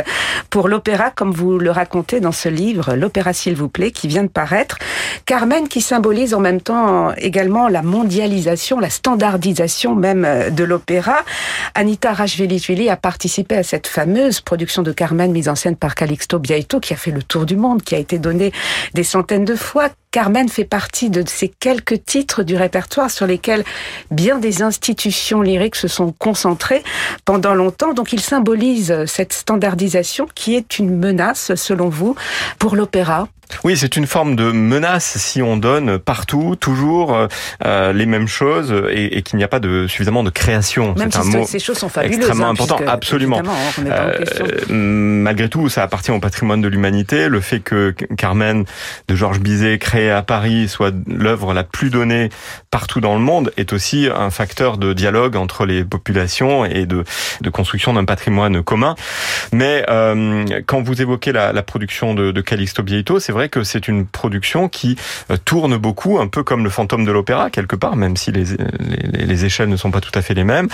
pour 0.51 0.67
l'opéra, 0.69 1.11
comme 1.11 1.31
vous 1.31 1.61
le 1.61 1.71
racontez 1.71 2.19
dans 2.19 2.33
ce 2.33 2.49
livre, 2.49 2.97
L'opéra 2.97 3.33
s'il 3.33 3.55
vous 3.55 3.69
plaît, 3.69 3.93
qui 3.93 4.09
vient 4.09 4.25
de 4.25 4.29
paraître. 4.29 4.79
Carmen 5.27 5.69
qui 5.69 5.81
symbolise 5.81 6.35
en 6.35 6.41
même 6.41 6.61
temps 6.61 7.13
également 7.19 7.69
la 7.69 7.83
mondialisation, 7.83 8.81
la 8.81 8.91
standardisation 8.91 9.95
même 9.95 10.25
euh, 10.25 10.51
de 10.51 10.65
l'opéra. 10.65 11.19
Anita 11.77 12.13
Rajvelishvili 12.13 12.91
a 12.91 12.97
participé 12.97 13.59
à 13.59 13.63
cette 13.63 13.87
fameuse 13.87 14.41
production 14.41 14.83
de 14.83 14.91
Carmen 14.91 15.31
mise 15.31 15.49
en 15.49 15.55
scène 15.55 15.77
par 15.77 15.95
Calixto 15.95 16.41
Biaito 16.41 16.81
qui 16.81 16.95
a 16.95 16.97
fait 16.97 17.13
le 17.13 17.23
tour 17.23 17.47
du 17.47 17.55
monde, 17.55 17.81
qui 17.83 17.95
a 17.95 17.99
été 17.99 18.19
donnée 18.19 18.51
des 18.93 19.05
centaines 19.05 19.45
de 19.45 19.55
fois. 19.55 19.91
Carmen 20.15 20.49
fait 20.49 20.63
partie 20.63 21.11
de 21.11 21.25
ces 21.27 21.49
quelques 21.49 22.05
titres 22.05 22.45
du 22.45 22.55
répertoire 22.55 23.11
sur 23.11 23.27
lesquels 23.27 23.65
bien 24.13 24.39
des 24.39 24.63
institutions 24.63 25.43
lyriques 25.43 25.75
se 25.75 25.89
sont 25.89 26.13
concentrées 26.13 26.85
pendant 27.25 27.53
longtemps. 27.53 27.95
Donc 27.95 28.13
il 28.13 28.21
symbolise 28.21 29.07
cette 29.07 29.33
standardisation 29.33 30.29
qui 30.33 30.55
est 30.55 30.79
une 30.79 30.97
menace, 30.97 31.57
selon 31.57 31.89
vous, 31.89 32.15
pour 32.61 32.77
l'opéra. 32.77 33.27
Oui, 33.63 33.77
c'est 33.77 33.97
une 33.97 34.07
forme 34.07 34.37
de 34.37 34.51
menace 34.53 35.17
si 35.19 35.43
on 35.43 35.57
donne 35.57 35.99
partout, 35.99 36.57
toujours 36.59 37.15
euh, 37.15 37.27
euh, 37.65 37.93
les 37.93 38.07
mêmes 38.07 38.29
choses 38.29 38.75
et, 38.91 39.23
qu'il 39.23 39.39
n'y 39.39 39.45
a 39.45 39.49
pas 39.49 39.61
de 39.61 39.87
suffisamment 39.87 40.23
de 40.23 40.31
création. 40.31 40.95
Même 40.97 41.11
si 41.11 41.47
ces 41.47 41.59
choses 41.59 41.79
sont 41.79 41.89
fabuleuses. 41.89 42.19
Extrêmement 42.19 42.49
important, 42.49 42.79
absolument. 42.87 43.43
Euh, 43.87 44.25
malgré 44.69 45.49
tout, 45.49 45.69
ça 45.69 45.83
appartient 45.83 46.11
au 46.11 46.21
patrimoine 46.21 46.61
de 46.61 46.69
l'humanité. 46.69 47.29
Le 47.29 47.41
fait 47.41 47.61
que 47.61 47.95
Carmen 48.17 48.65
de 49.09 49.15
Georges 49.15 49.41
Bizet, 49.41 49.79
créé 49.79 50.11
à 50.11 50.23
Paris, 50.23 50.69
soit 50.69 50.95
l'œuvre 51.07 51.55
la 51.55 51.65
plus 51.65 51.91
donnée 51.91 52.31
partout 52.71 53.01
dans 53.01 53.15
le 53.15 53.21
monde, 53.21 53.53
est 53.57 53.73
aussi 53.73 54.09
un 54.15 54.31
facteur 54.31 54.79
de 54.79 54.93
dialogue 54.93 55.37
entre 55.37 55.67
les 55.67 55.85
populations 55.85 56.65
et 56.65 56.87
de, 56.87 57.05
de 57.41 57.51
construction 57.51 57.93
d'un 57.93 58.05
patrimoine 58.05 58.63
commun. 58.63 58.95
Mais 59.53 59.85
quand 60.67 60.83
vous 60.83 61.01
évoquez 61.01 61.33
la, 61.33 61.53
la 61.53 61.63
production 61.63 62.15
de, 62.15 62.31
de 62.31 62.41
Calixto 62.41 62.83
Bieito, 62.83 63.19
c'est 63.19 63.34
vrai 63.35 63.51
que 63.51 63.63
c'est 63.65 63.89
une 63.89 64.07
production 64.07 64.69
qui 64.69 64.97
euh, 65.31 65.37
tourne 65.45 65.77
beaucoup, 65.77 66.19
un 66.19 66.29
peu 66.29 66.43
comme 66.43 66.65
le 66.65 66.71
fantôme 66.71 67.05
de 67.05 67.13
l'opéra 67.13 67.51
quelque 67.51 67.77
part, 67.77 67.97
même 67.97 68.17
si 68.17 68.33
les, 68.33 68.45
les, 68.79 69.27
les, 69.27 69.45
échelles 69.45 69.69
ne 69.69 69.77
sont 69.77 69.91
pas 69.91 70.01
tout 70.01 70.13
à 70.15 70.23
fait 70.23 70.33
les 70.33 70.45
mêmes. 70.45 70.69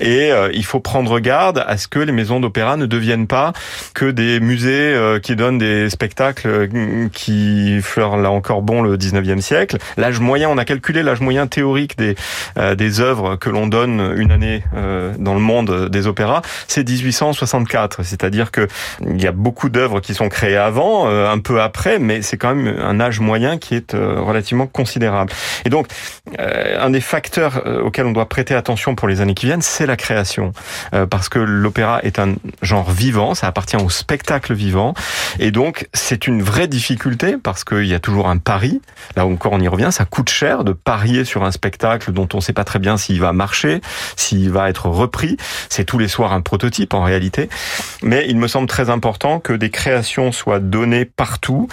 Et 0.00 0.32
euh, 0.32 0.50
il 0.52 0.64
faut 0.64 0.80
prendre 0.80 1.20
garde 1.20 1.62
à 1.66 1.76
ce 1.76 1.86
que 1.86 2.00
les 2.00 2.12
maisons 2.12 2.40
d'opéra 2.40 2.76
ne 2.76 2.86
deviennent 2.86 3.26
pas 3.26 3.52
que 3.94 4.06
des 4.10 4.40
musées 4.40 4.94
euh, 4.94 5.20
qui 5.20 5.36
donnent 5.36 5.58
des 5.58 5.90
spectacles 5.90 6.68
qui 7.12 7.80
fleurent 7.82 8.16
là 8.16 8.30
encore 8.30 8.62
bon 8.62 8.82
le 8.82 8.96
19e 8.96 9.40
siècle. 9.40 9.76
L'âge 9.96 10.18
moyen, 10.18 10.48
on 10.48 10.58
a 10.58 10.64
calculé 10.64 11.02
l'âge 11.02 11.20
moyen 11.20 11.46
théorique 11.46 11.96
des 11.98 12.16
des 12.76 13.00
œuvres 13.00 13.36
que 13.36 13.50
l'on 13.50 13.66
donne 13.66 14.14
une 14.16 14.32
année 14.32 14.64
dans 15.18 15.34
le 15.34 15.40
monde 15.40 15.88
des 15.90 16.06
opéras, 16.06 16.40
c'est 16.66 16.88
1864. 16.88 18.02
C'est-à-dire 18.02 18.50
que 18.50 18.66
il 19.06 19.20
y 19.20 19.26
a 19.26 19.32
beaucoup 19.32 19.68
d'œuvres 19.68 20.00
qui 20.00 20.14
sont 20.14 20.28
créées 20.28 20.56
avant, 20.56 21.08
un 21.08 21.38
peu 21.38 21.60
après, 21.60 21.98
mais 22.06 22.22
c'est 22.22 22.36
quand 22.36 22.54
même 22.54 22.78
un 22.78 23.00
âge 23.00 23.20
moyen 23.20 23.58
qui 23.58 23.74
est 23.74 23.94
euh, 23.94 24.20
relativement 24.20 24.66
considérable. 24.66 25.32
Et 25.64 25.70
donc, 25.70 25.88
euh, 26.38 26.78
un 26.80 26.90
des 26.90 27.00
facteurs 27.00 27.62
euh, 27.66 27.82
auxquels 27.82 28.06
on 28.06 28.12
doit 28.12 28.28
prêter 28.28 28.54
attention 28.54 28.94
pour 28.94 29.08
les 29.08 29.20
années 29.20 29.34
qui 29.34 29.46
viennent, 29.46 29.62
c'est 29.62 29.86
la 29.86 29.96
création, 29.96 30.52
parce 31.10 31.28
que 31.28 31.38
l'opéra 31.38 32.00
est 32.02 32.18
un 32.18 32.34
genre 32.62 32.90
vivant, 32.90 33.34
ça 33.34 33.48
appartient 33.48 33.76
au 33.76 33.90
spectacle 33.90 34.54
vivant, 34.54 34.94
et 35.38 35.50
donc 35.50 35.88
c'est 35.92 36.26
une 36.26 36.42
vraie 36.42 36.68
difficulté 36.68 37.36
parce 37.42 37.64
qu'il 37.64 37.86
y 37.86 37.94
a 37.94 37.98
toujours 37.98 38.28
un 38.28 38.38
pari. 38.38 38.80
Là 39.16 39.26
encore, 39.26 39.52
on 39.52 39.60
y 39.60 39.68
revient, 39.68 39.88
ça 39.90 40.04
coûte 40.04 40.30
cher 40.30 40.62
de 40.64 40.72
parier 40.72 41.24
sur 41.24 41.44
un 41.44 41.50
spectacle 41.50 42.12
dont 42.12 42.28
on 42.32 42.36
ne 42.36 42.42
sait 42.42 42.52
pas 42.52 42.64
très 42.64 42.78
bien 42.78 42.96
s'il 42.96 43.20
va 43.20 43.32
marcher, 43.32 43.80
s'il 44.14 44.50
va 44.50 44.70
être 44.70 44.86
repris. 44.86 45.36
C'est 45.68 45.84
tous 45.84 45.98
les 45.98 46.08
soirs 46.08 46.32
un 46.32 46.40
prototype 46.40 46.94
en 46.94 47.02
réalité, 47.02 47.48
mais 48.02 48.26
il 48.28 48.36
me 48.36 48.46
semble 48.46 48.68
très 48.68 48.90
important 48.90 49.40
que 49.40 49.52
des 49.52 49.70
créations 49.70 50.30
soient 50.32 50.60
données 50.60 51.04
partout 51.04 51.68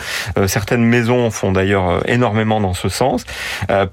certaines 0.48 0.84
maisons 0.84 1.32
font 1.32 1.52
d'ailleurs 1.52 2.08
énormément 2.10 2.60
dans 2.60 2.74
ce 2.74 2.90
sens, 2.90 3.26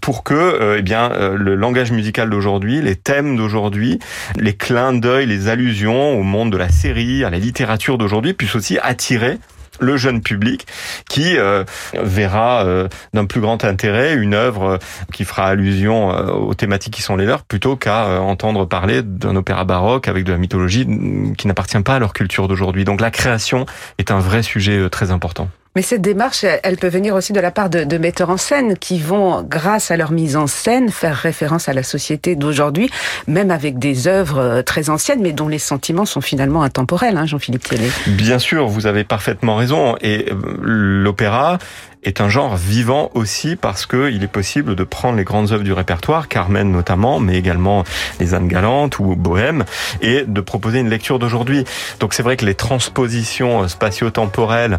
pour 0.01 0.25
que 0.25 0.77
eh 0.79 0.83
bien 0.83 1.11
le 1.35 1.55
langage 1.55 1.93
musical 1.93 2.31
d'aujourd'hui, 2.31 2.81
les 2.81 2.97
thèmes 2.97 3.37
d'aujourd'hui, 3.37 3.99
les 4.37 4.55
clins 4.55 4.93
d'œil, 4.93 5.27
les 5.27 5.49
allusions 5.49 6.19
au 6.19 6.23
monde 6.23 6.53
de 6.53 6.57
la 6.57 6.69
série, 6.69 7.25
à 7.25 7.31
la 7.31 7.39
littérature 7.39 7.99
d'aujourd'hui 7.99 8.35
puissent 8.35 8.55
aussi 8.55 8.79
attirer 8.83 9.39
le 9.81 9.97
jeune 9.97 10.21
public 10.21 10.67
qui 11.09 11.37
euh, 11.37 11.65
verra 11.95 12.65
euh, 12.65 12.89
d'un 13.15 13.25
plus 13.25 13.41
grand 13.41 13.65
intérêt 13.65 14.15
une 14.15 14.35
œuvre 14.35 14.63
euh, 14.65 14.79
qui 15.13 15.25
fera 15.25 15.47
allusion 15.47 16.11
aux 16.11 16.55
thématiques 16.55 16.95
qui 16.95 17.03
sont 17.03 17.17
les 17.17 17.25
leurs 17.25 17.45
plutôt 17.45 17.77
qu'à 17.77 18.21
entendre 18.21 18.67
parler 18.67 19.03
d'un 19.03 19.37
opéra 19.37 19.65
baroque 19.65 20.09
avec 20.09 20.25
de 20.25 20.33
la 20.33 20.39
mythologie 20.39 20.85
mm, 20.87 21.35
qui 21.37 21.47
n'appartient 21.47 21.81
pas 21.81 21.97
à 21.97 21.99
leur 21.99 22.13
culture 22.13 22.47
d'aujourd'hui. 22.47 22.85
Donc 22.85 23.01
la 23.01 23.11
création 23.11 23.67
est 23.99 24.11
un 24.11 24.19
vrai 24.19 24.43
sujet 24.43 24.89
très 24.91 25.11
important. 25.11 25.49
Mais 25.77 25.83
cette 25.83 26.03
démarche, 26.03 26.45
elle 26.65 26.77
peut 26.77 26.89
venir 26.89 27.15
aussi 27.15 27.33
de 27.33 27.39
la 27.39 27.53
part 27.53 27.71
de, 27.71 27.85
de, 27.85 27.97
metteurs 27.97 28.31
en 28.31 28.37
scène 28.37 28.77
qui 28.77 28.99
vont, 28.99 29.43
grâce 29.43 29.93
à 29.93 29.97
leur 29.97 30.11
mise 30.11 30.37
en 30.37 30.49
scène, 30.49 30.91
faire 30.91 31.15
référence 31.15 31.69
à 31.69 31.73
la 31.73 31.85
société 31.85 32.35
d'aujourd'hui, 32.35 32.91
même 33.29 33.53
avec 33.53 33.79
des 33.79 34.09
œuvres 34.09 34.39
euh, 34.39 34.63
très 34.63 34.91
anciennes, 34.91 35.21
mais 35.23 35.33
dont 35.33 35.47
les 35.47 35.61
sentiments 35.61 36.07
sont 36.07 36.21
finalement 36.21 36.65
intemporels, 36.65 37.17
hein, 37.17 37.25
Jean-Philippe 37.25 37.63
Thielé. 37.63 37.89
Bien 38.09 38.41
sûr, 38.41 38.67
vous 38.67 38.89
avez 38.89 39.05
parfaitement 39.05 39.55
raison. 39.55 39.95
Et 40.01 40.33
euh, 40.33 40.35
l'opéra 40.61 41.59
est 42.03 42.21
un 42.21 42.29
genre 42.29 42.57
vivant 42.57 43.11
aussi 43.15 43.57
parce 43.57 43.85
que 43.85 44.11
il 44.11 44.23
est 44.23 44.29
possible 44.29 44.75
de 44.75 44.85
prendre 44.85 45.19
les 45.19 45.25
grandes 45.25 45.53
œuvres 45.53 45.65
du 45.65 45.73
répertoire, 45.73 46.29
Carmen 46.29 46.71
notamment, 46.71 47.21
mais 47.21 47.37
également 47.37 47.85
les 48.21 48.35
Anne 48.35 48.49
Galantes 48.49 48.99
ou 48.99 49.17
Bohème, 49.17 49.65
et 50.01 50.25
de 50.27 50.41
proposer 50.41 50.79
une 50.79 50.89
lecture 50.89 51.19
d'aujourd'hui. 51.19 51.65
Donc 51.99 52.15
c'est 52.15 52.23
vrai 52.23 52.37
que 52.37 52.47
les 52.47 52.55
transpositions 52.55 53.69
spatio-temporelles 53.69 54.79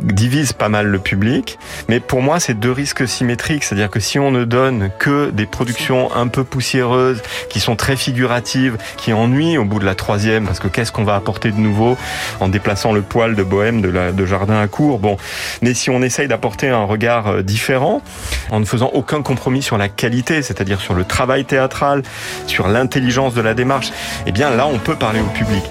divisent 0.00 0.52
pas 0.52 0.68
mal 0.68 0.86
le 0.86 0.98
public, 0.98 1.58
mais 1.88 1.98
pour 1.98 2.20
moi 2.20 2.40
c'est 2.40 2.54
deux 2.54 2.72
risques 2.72 3.08
symétriques, 3.08 3.64
c'est-à-dire 3.64 3.90
que 3.90 4.00
si 4.00 4.18
on 4.18 4.30
ne 4.30 4.44
donne 4.44 4.90
que 4.98 5.30
des 5.30 5.46
productions 5.46 6.14
un 6.14 6.28
peu 6.28 6.44
poussiéreuses, 6.44 7.22
qui 7.48 7.60
sont 7.60 7.76
très 7.76 7.96
figuratives, 7.96 8.76
qui 8.98 9.12
ennuient 9.12 9.56
au 9.56 9.64
bout 9.64 9.78
de 9.78 9.86
la 9.86 9.94
troisième, 9.94 10.44
parce 10.44 10.60
que 10.60 10.68
qu'est-ce 10.68 10.92
qu'on 10.92 11.04
va 11.04 11.14
apporter 11.14 11.52
de 11.52 11.58
nouveau 11.58 11.96
en 12.40 12.48
déplaçant 12.48 12.92
le 12.92 13.02
poil 13.02 13.34
de 13.34 13.42
Bohème 13.42 13.80
de, 13.80 13.88
la, 13.88 14.12
de 14.12 14.26
Jardin 14.26 14.60
à 14.60 14.68
Cour, 14.68 14.98
bon, 14.98 15.16
mais 15.62 15.72
si 15.72 15.88
on 15.88 16.02
essaye 16.02 16.28
d'apporter 16.28 16.49
un 16.62 16.84
regard 16.84 17.28
euh, 17.28 17.42
différent 17.42 18.02
en 18.50 18.60
ne 18.60 18.64
faisant 18.64 18.90
aucun 18.92 19.22
compromis 19.22 19.62
sur 19.62 19.78
la 19.78 19.88
qualité, 19.88 20.42
c'est-à-dire 20.42 20.80
sur 20.80 20.94
le 20.94 21.04
travail 21.04 21.44
théâtral, 21.44 22.02
sur 22.46 22.68
l'intelligence 22.68 23.34
de 23.34 23.40
la 23.40 23.54
démarche, 23.54 23.92
eh 24.26 24.32
bien 24.32 24.50
là 24.50 24.66
on 24.66 24.78
peut 24.78 24.96
parler 24.96 25.20
au 25.20 25.38
public. 25.38 25.62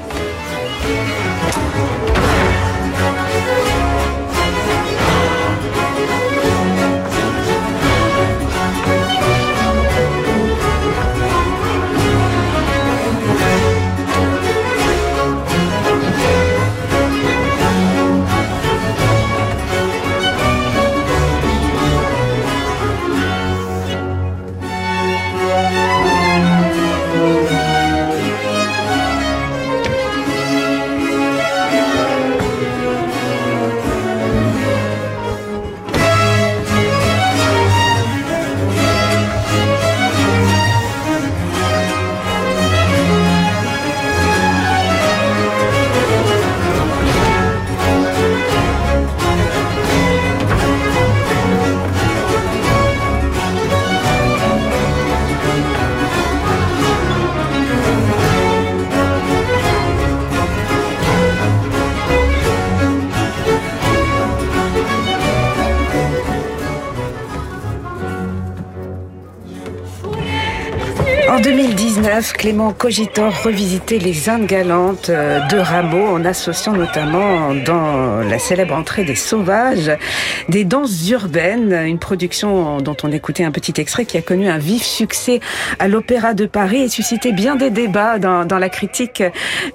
2019, 72.19 72.34
Clément 72.34 72.73
Cogitor 72.73 73.34
revisitait 73.43 73.97
les 73.97 74.29
Indes 74.29 74.45
galantes 74.45 75.10
euh, 75.10 75.39
de 75.47 75.58
Rameau 75.58 76.05
en 76.08 76.25
associant 76.25 76.73
notamment 76.73 77.53
dans 77.53 78.19
la 78.21 78.39
célèbre 78.39 78.75
entrée 78.75 79.05
des 79.05 79.15
Sauvages 79.15 79.91
des 80.49 80.65
danses 80.65 81.08
urbaines, 81.10 81.71
une 81.71 81.99
production 81.99 82.82
dont 82.82 82.97
on 83.03 83.12
écoutait 83.12 83.43
un 83.43 83.51
petit 83.51 83.79
extrait 83.79 84.05
qui 84.05 84.17
a 84.17 84.21
connu 84.21 84.49
un 84.49 84.58
vif 84.58 84.84
succès 84.84 85.39
à 85.79 85.88
l'Opéra 85.88 86.34
de 86.34 86.45
Paris 86.45 86.82
et 86.82 86.89
suscité 86.89 87.32
bien 87.32 87.55
des 87.55 87.69
débats 87.69 88.19
dans, 88.19 88.45
la 88.60 88.69
critique 88.69 89.23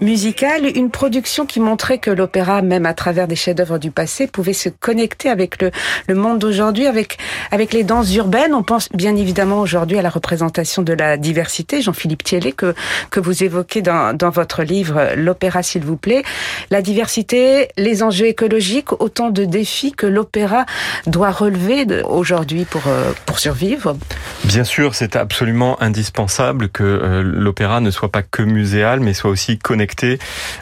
musicale. 0.01 0.67
Une 0.77 0.91
production 0.91 1.47
qui 1.47 1.61
montrait 1.61 1.99
que 1.99 2.11
l'opéra, 2.11 2.61
même 2.61 2.87
à 2.87 2.93
travers 2.93 3.29
des 3.29 3.37
chefs-d'œuvre 3.37 3.79
du 3.79 3.91
passé, 3.91 4.27
pouvait 4.27 4.53
se 4.53 4.69
connecter 4.69 5.31
avec 5.31 5.63
le, 5.63 5.71
le 6.09 6.15
monde 6.15 6.39
d'aujourd'hui, 6.39 6.87
avec, 6.87 7.19
avec 7.51 7.73
les 7.73 7.85
danses 7.85 8.15
urbaines. 8.15 8.53
On 8.53 8.63
pense 8.63 8.91
bien 8.93 9.17
évidemment 9.17 9.61
aujourd'hui 9.61 9.99
à 9.99 10.03
la 10.03 10.11
représentation 10.11 10.83
de 10.83 10.93
la 10.93 11.17
diversité 11.17 11.81
Jean-Philippe 11.81 12.23
Que, 12.35 12.75
que 13.11 13.21
vous 13.21 13.45
évoquez 13.45 13.81
dans, 13.81 14.17
dans 14.17 14.31
votre 14.31 14.65
livre 14.65 15.11
L'opéra, 15.17 15.63
s'il 15.63 15.85
vous 15.85 15.97
plaît. 15.97 16.25
La 16.71 16.83
diversité, 16.83 17.69
les 17.77 18.03
enjeux 18.03 18.27
écologiques, 18.27 19.01
autant 19.01 19.31
de 19.31 19.45
défis 19.45 19.93
que 19.93 20.07
l'opéra 20.07 20.67
doit 21.07 21.31
relever 21.31 22.03
aujourd'hui 22.03 22.65
pour, 22.65 22.83
euh, 22.89 23.13
pour 23.25 23.39
survivre. 23.39 23.97
Bien 24.45 24.65
sûr, 24.65 24.95
c'est 24.95 25.15
absolument 25.17 25.81
indispensable 25.81 26.69
que 26.69 26.83
euh, 26.83 27.23
l'opéra 27.23 27.81
ne 27.81 27.91
soit 27.91 28.11
pas 28.11 28.23
que 28.23 28.43
muséal, 28.43 29.01
mais 29.01 29.15
soit 29.15 29.31
aussi 29.31 29.59
connecté 29.59 30.19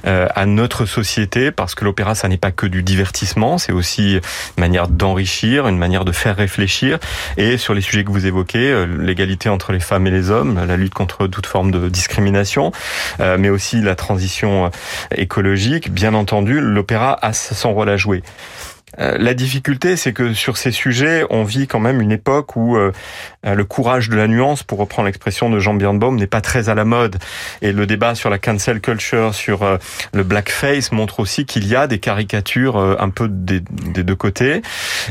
euh, 0.07 0.27
à 0.35 0.45
notre 0.45 0.85
société, 0.85 1.53
parce 1.53 1.75
que 1.75 1.85
l'opéra, 1.85 2.15
ça 2.15 2.29
n'est 2.29 2.37
pas 2.37 2.53
que 2.53 2.67
du 2.67 2.83
divertissement, 2.83 3.57
c'est 3.59 3.73
aussi 3.73 4.15
une 4.15 4.21
manière 4.61 4.89
d'enrichir, 4.89 5.69
une 5.69 5.79
manière 5.79 6.05
de 6.05 6.13
faire 6.13 6.37
réfléchir. 6.37 6.99
Et 7.37 7.57
sur 7.57 7.73
les 7.73 7.81
sujets 7.81 8.05
que 8.05 8.11
vous 8.11 8.27
évoquez, 8.27 8.87
l'égalité 8.99 9.49
entre 9.49 9.73
les 9.73 9.81
femmes 9.81 10.07
et 10.07 10.11
les 10.11 10.31
hommes, 10.31 10.61
la 10.67 10.77
lutte 10.77 10.95
contre 10.95 11.27
toute 11.27 11.47
forme 11.47 11.62
de 11.71 11.89
discrimination, 11.89 12.73
euh, 13.21 13.37
mais 13.39 13.49
aussi 13.49 13.81
la 13.81 13.95
transition 13.95 14.67
euh, 14.67 14.69
écologique. 15.17 15.93
Bien 15.93 16.15
entendu, 16.15 16.61
l'opéra 16.61 17.19
a 17.23 17.33
son 17.33 17.75
rôle 17.75 17.89
à 17.89 17.97
jouer. 17.97 18.23
Euh, 18.99 19.17
la 19.19 19.35
difficulté, 19.35 19.97
c'est 19.97 20.13
que 20.13 20.35
sur 20.35 20.57
ces 20.57 20.71
sujets, 20.71 21.25
on 21.31 21.45
vit 21.45 21.67
quand 21.67 21.81
même 21.81 22.01
une 22.01 22.13
époque 22.13 22.57
où 22.57 22.77
le 23.45 23.65
courage 23.65 24.09
de 24.09 24.17
la 24.17 24.27
nuance, 24.27 24.63
pour 24.63 24.79
reprendre 24.79 25.07
l'expression 25.07 25.51
de 25.51 25.59
Jean 25.59 25.75
Birnbaum, 25.75 26.17
n'est 26.17 26.27
pas 26.27 26.41
très 26.41 26.69
à 26.69 26.75
la 26.75 26.85
mode. 26.85 27.19
Et 27.61 27.73
le 27.73 27.87
débat 27.87 28.15
sur 28.15 28.31
la 28.31 28.39
cancel 28.39 28.81
culture, 28.81 29.35
sur 29.35 29.79
le 30.13 30.23
blackface, 30.23 30.93
montre 30.93 31.21
aussi 31.21 31.47
qu'il 31.47 31.67
y 31.67 31.77
a 31.77 31.87
des 31.87 31.99
caricatures 31.99 32.77
un 32.77 33.11
peu 33.11 33.29
des, 33.29 33.61
deux 33.61 34.17
côtés, 34.17 34.63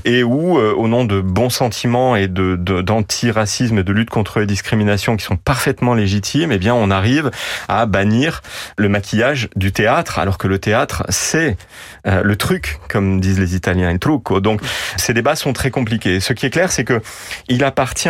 et 0.05 0.23
où, 0.23 0.57
au 0.57 0.87
nom 0.87 1.05
de 1.05 1.21
bons 1.21 1.49
sentiments 1.49 2.15
et 2.15 2.27
de 2.27 2.55
d'anti-racisme 2.55 3.79
et 3.79 3.83
de 3.83 3.93
lutte 3.93 4.09
contre 4.09 4.39
les 4.39 4.45
discriminations 4.45 5.17
qui 5.17 5.25
sont 5.25 5.37
parfaitement 5.37 5.93
légitimes, 5.93 6.51
eh 6.51 6.57
bien, 6.57 6.73
on 6.73 6.91
arrive 6.91 7.31
à 7.67 7.85
bannir 7.85 8.41
le 8.77 8.89
maquillage 8.89 9.49
du 9.55 9.71
théâtre, 9.71 10.19
alors 10.19 10.37
que 10.37 10.47
le 10.47 10.59
théâtre, 10.59 11.03
c'est 11.09 11.57
le 12.05 12.35
truc, 12.35 12.79
comme 12.89 13.19
disent 13.19 13.39
les 13.39 13.55
Italiens 13.55 13.61
italien, 13.61 13.97
trucco. 13.97 14.39
Donc 14.39 14.61
ces 14.97 15.13
débats 15.13 15.35
sont 15.35 15.53
très 15.53 15.69
compliqués. 15.69 16.19
Ce 16.19 16.33
qui 16.33 16.47
est 16.47 16.49
clair, 16.49 16.71
c'est 16.71 16.83
que 16.83 17.01
il 17.47 17.63
appartient 17.63 18.09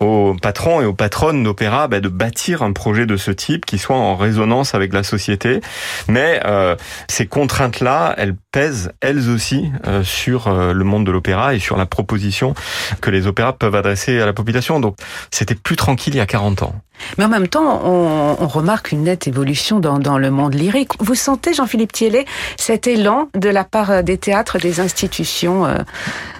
aux 0.00 0.34
patrons 0.34 0.80
et 0.80 0.86
aux 0.86 0.94
patronnes 0.94 1.44
d'opéra 1.44 1.86
bah, 1.86 2.00
de 2.00 2.08
bâtir 2.08 2.62
un 2.62 2.72
projet 2.72 3.04
de 3.04 3.16
ce 3.16 3.30
type 3.30 3.66
qui 3.66 3.78
soit 3.78 3.96
en 3.96 4.16
résonance 4.16 4.74
avec 4.74 4.92
la 4.94 5.02
société. 5.02 5.60
Mais 6.08 6.40
euh, 6.46 6.74
ces 7.08 7.26
contraintes-là, 7.26 8.14
elles 8.16 8.34
pèsent 8.50 8.92
elles 9.00 9.28
aussi 9.28 9.70
euh, 9.86 10.02
sur 10.02 10.48
euh, 10.48 10.72
le 10.72 10.84
monde 10.84 11.04
de 11.04 11.10
l'opéra 11.10 11.54
et 11.54 11.58
sur 11.58 11.76
la 11.76 11.86
proposition 11.86 12.54
que 13.02 13.10
les 13.10 13.26
opéras 13.26 13.52
peuvent 13.52 13.74
adresser 13.74 14.18
à 14.20 14.26
la 14.26 14.32
population. 14.32 14.80
Donc 14.80 14.96
c'était 15.30 15.54
plus 15.54 15.76
tranquille 15.76 16.14
il 16.14 16.18
y 16.18 16.20
a 16.20 16.26
40 16.26 16.62
ans. 16.62 16.74
Mais 17.16 17.24
en 17.24 17.28
même 17.28 17.48
temps, 17.48 17.80
on, 17.82 18.36
on 18.38 18.46
remarque 18.46 18.92
une 18.92 19.04
nette 19.04 19.26
évolution 19.26 19.80
dans, 19.80 19.98
dans, 19.98 20.18
le 20.18 20.30
monde 20.30 20.52
lyrique. 20.52 20.90
Vous 20.98 21.14
sentez, 21.14 21.54
Jean-Philippe 21.54 21.92
Thiellet, 21.92 22.26
cet 22.58 22.86
élan 22.86 23.30
de 23.34 23.48
la 23.48 23.64
part 23.64 24.04
des 24.04 24.18
théâtres, 24.18 24.58
des 24.58 24.80
institutions 24.80 25.66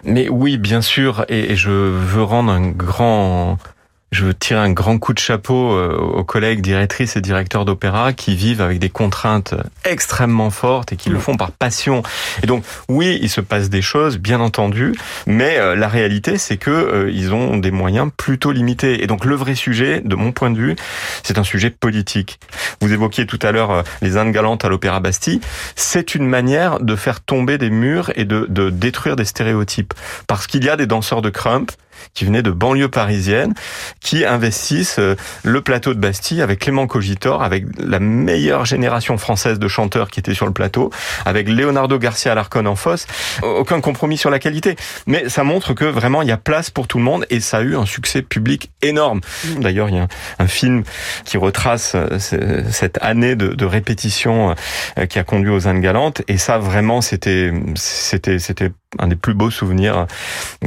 Mais 0.05 0.29
oui, 0.29 0.59
bien 0.59 0.83
sûr, 0.83 1.25
et, 1.31 1.53
et 1.53 1.57
je 1.57 1.71
veux 1.71 2.23
rendre 2.23 2.53
un 2.53 2.69
grand 2.69 3.50
je 4.13 4.25
veux 4.25 4.35
tirer 4.35 4.59
un 4.59 4.73
grand 4.73 4.99
coup 4.99 5.13
de 5.13 5.19
chapeau 5.19 5.73
euh, 5.73 5.97
aux 5.97 6.25
collègues 6.25 6.63
directrices 6.63 7.17
et 7.17 7.21
directeurs 7.21 7.65
d'opéra 7.65 8.13
qui 8.13 8.35
vivent 8.35 8.61
avec 8.61 8.81
des 8.81 8.91
contraintes 8.91 9.55
extrêmement 9.85 10.51
fortes 10.51 10.93
et 10.93 10.97
qui 10.97 11.11
le 11.11 11.19
font 11.19 11.37
par 11.37 11.53
passion. 11.53 12.03
Et 12.43 12.47
donc, 12.47 12.65
oui, 12.89 13.19
il 13.23 13.31
se 13.31 13.41
passe 13.41 13.71
des 13.71 13.83
choses, 13.83 14.19
bien 14.19 14.41
entendu, 14.41 14.95
mais 15.27 15.59
euh, 15.59 15.77
la 15.77 15.87
réalité, 15.87 16.39
c'est 16.39 16.57
que 16.57 16.71
euh, 16.71 17.11
ils 17.13 17.33
ont 17.33 17.57
des 17.57 17.71
moyens 17.71 18.11
plutôt 18.17 18.51
limités. 18.51 19.03
Et 19.03 19.07
donc, 19.07 19.25
le 19.25 19.37
vrai 19.37 19.55
sujet, 19.55 20.01
de 20.05 20.17
mon 20.17 20.33
point 20.33 20.51
de 20.51 20.59
vue, 20.59 20.77
c'est 21.23 21.39
un 21.39 21.45
sujet 21.45 21.71
politique. 21.71 22.41
Vous 22.81 22.93
évoquiez 22.93 23.27
tout 23.27 23.39
à 23.43 23.53
l'heure 23.53 23.85
les 24.03 24.17
Indes 24.17 24.33
galantes 24.33 24.65
à 24.65 24.69
l'Opéra 24.69 24.99
Bastille. 24.99 25.41
C'est 25.77 26.17
une 26.17 26.27
manière 26.27 26.81
de 26.81 26.97
faire 26.97 27.21
tomber 27.21 27.59
des 27.59 27.71
murs 27.71 28.11
et 28.17 28.25
de, 28.25 28.47
de 28.49 28.71
détruire 28.71 29.15
des 29.15 29.25
stéréotypes. 29.25 29.95
Parce 30.27 30.47
qu'il 30.49 30.65
y 30.65 30.69
a 30.69 30.77
des 30.77 30.87
danseurs 30.87 31.23
de 31.23 31.31
crump 31.31 31.71
qui 32.15 32.25
venaient 32.25 32.43
de 32.43 32.51
banlieues 32.51 32.89
parisiennes, 32.89 33.55
qui 34.01 34.25
investissent 34.25 34.99
euh, 34.99 35.17
le 35.43 35.61
plateau 35.61 35.95
de 35.95 35.99
Bastille 35.99 36.43
avec 36.43 36.61
Clément 36.61 36.87
Cogitor, 36.87 37.43
avec 37.43 37.65
la 37.79 38.01
meilleure 38.01 38.65
génération 38.65 39.19
française 39.19 39.59
de 39.59 39.69
chanteurs 39.69 40.11
qui 40.11 40.21
étaient 40.21 40.35
sur 40.35 40.47
le 40.47 40.53
plateau, 40.53 40.91
avec 41.25 41.49
Leonardo 41.49 41.99
Garcia 41.99 42.33
Alarcon 42.33 42.67
en 42.67 42.77
fosse. 42.77 43.07
Aucun 43.43 43.81
compromis 43.81 44.19
sur 44.19 44.31
la 44.31 44.39
qualité. 44.39 44.77
Mais 45.07 45.29
ça 45.29 45.45
montre 45.45 45.75
que 45.75 45.85
vraiment 45.85 46.23
il 46.23 46.29
y 46.29 46.33
a 46.33 46.37
place 46.37 46.71
pour 46.71 46.87
tout 46.87 46.99
le 46.99 47.05
monde 47.05 47.27
et 47.31 47.41
ça 47.41 47.59
a 47.59 47.63
eu 47.63 47.77
un 47.77 47.87
succès 47.87 48.23
public 48.23 48.71
énorme. 48.83 49.21
D'ailleurs, 49.59 49.89
il 49.89 49.97
y 49.97 49.99
a 49.99 50.09
un 50.39 50.47
film 50.47 50.83
qui 51.25 51.37
retrace 51.37 51.93
euh, 51.95 52.19
cette 52.71 52.99
année 53.03 53.37
de, 53.37 53.49
de 53.49 53.65
répétition 53.65 54.55
euh, 54.99 55.07
qui 55.07 55.19
a 55.19 55.25
conduit 55.25 55.51
aux 55.51 55.69
Indes 55.69 55.81
galantes 55.81 56.23
et 56.29 56.39
ça 56.39 56.59
vraiment 56.59 57.01
c'était 57.01 57.53
c'était 57.75 58.39
c'était 58.39 58.71
un 58.99 59.09
des 59.09 59.17
plus 59.17 59.35
beaux 59.35 59.51
souvenirs 59.51 60.07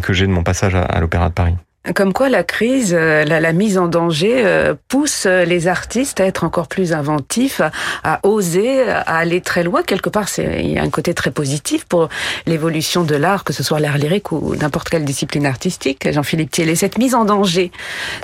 que 0.01 0.13
j'ai 0.13 0.27
de 0.27 0.31
mon 0.31 0.43
passage 0.43 0.75
à, 0.75 0.99
l'Opéra 0.99 1.29
de 1.29 1.33
Paris. 1.33 1.55
Comme 1.95 2.13
quoi 2.13 2.29
la 2.29 2.45
crise, 2.45 2.95
euh, 2.97 3.25
la, 3.25 3.41
la 3.41 3.51
mise 3.51 3.77
en 3.77 3.89
danger 3.89 4.45
euh, 4.45 4.73
pousse 4.88 5.25
les 5.25 5.67
artistes 5.67 6.21
à 6.21 6.25
être 6.25 6.45
encore 6.45 6.69
plus 6.69 6.93
inventifs, 6.93 7.59
à, 8.05 8.21
oser, 8.23 8.89
à 8.89 9.17
aller 9.17 9.41
très 9.41 9.63
loin. 9.63 9.83
Quelque 9.83 10.09
part, 10.09 10.29
c'est 10.29 10.63
il 10.63 10.71
y 10.71 10.77
a 10.77 10.81
un 10.81 10.89
côté 10.89 11.13
très 11.13 11.29
positif 11.29 11.83
pour 11.83 12.07
l'évolution 12.45 13.03
de 13.03 13.15
l'art, 13.15 13.43
que 13.43 13.51
ce 13.51 13.63
soit 13.63 13.81
l'art 13.81 13.97
lyrique 13.97 14.31
ou 14.31 14.55
n'importe 14.55 14.88
quelle 14.88 15.03
discipline 15.03 15.45
artistique. 15.45 16.09
Jean-Philippe 16.09 16.51
Thielé, 16.51 16.75
cette 16.75 16.97
mise 16.97 17.15
en 17.15 17.25
danger 17.25 17.69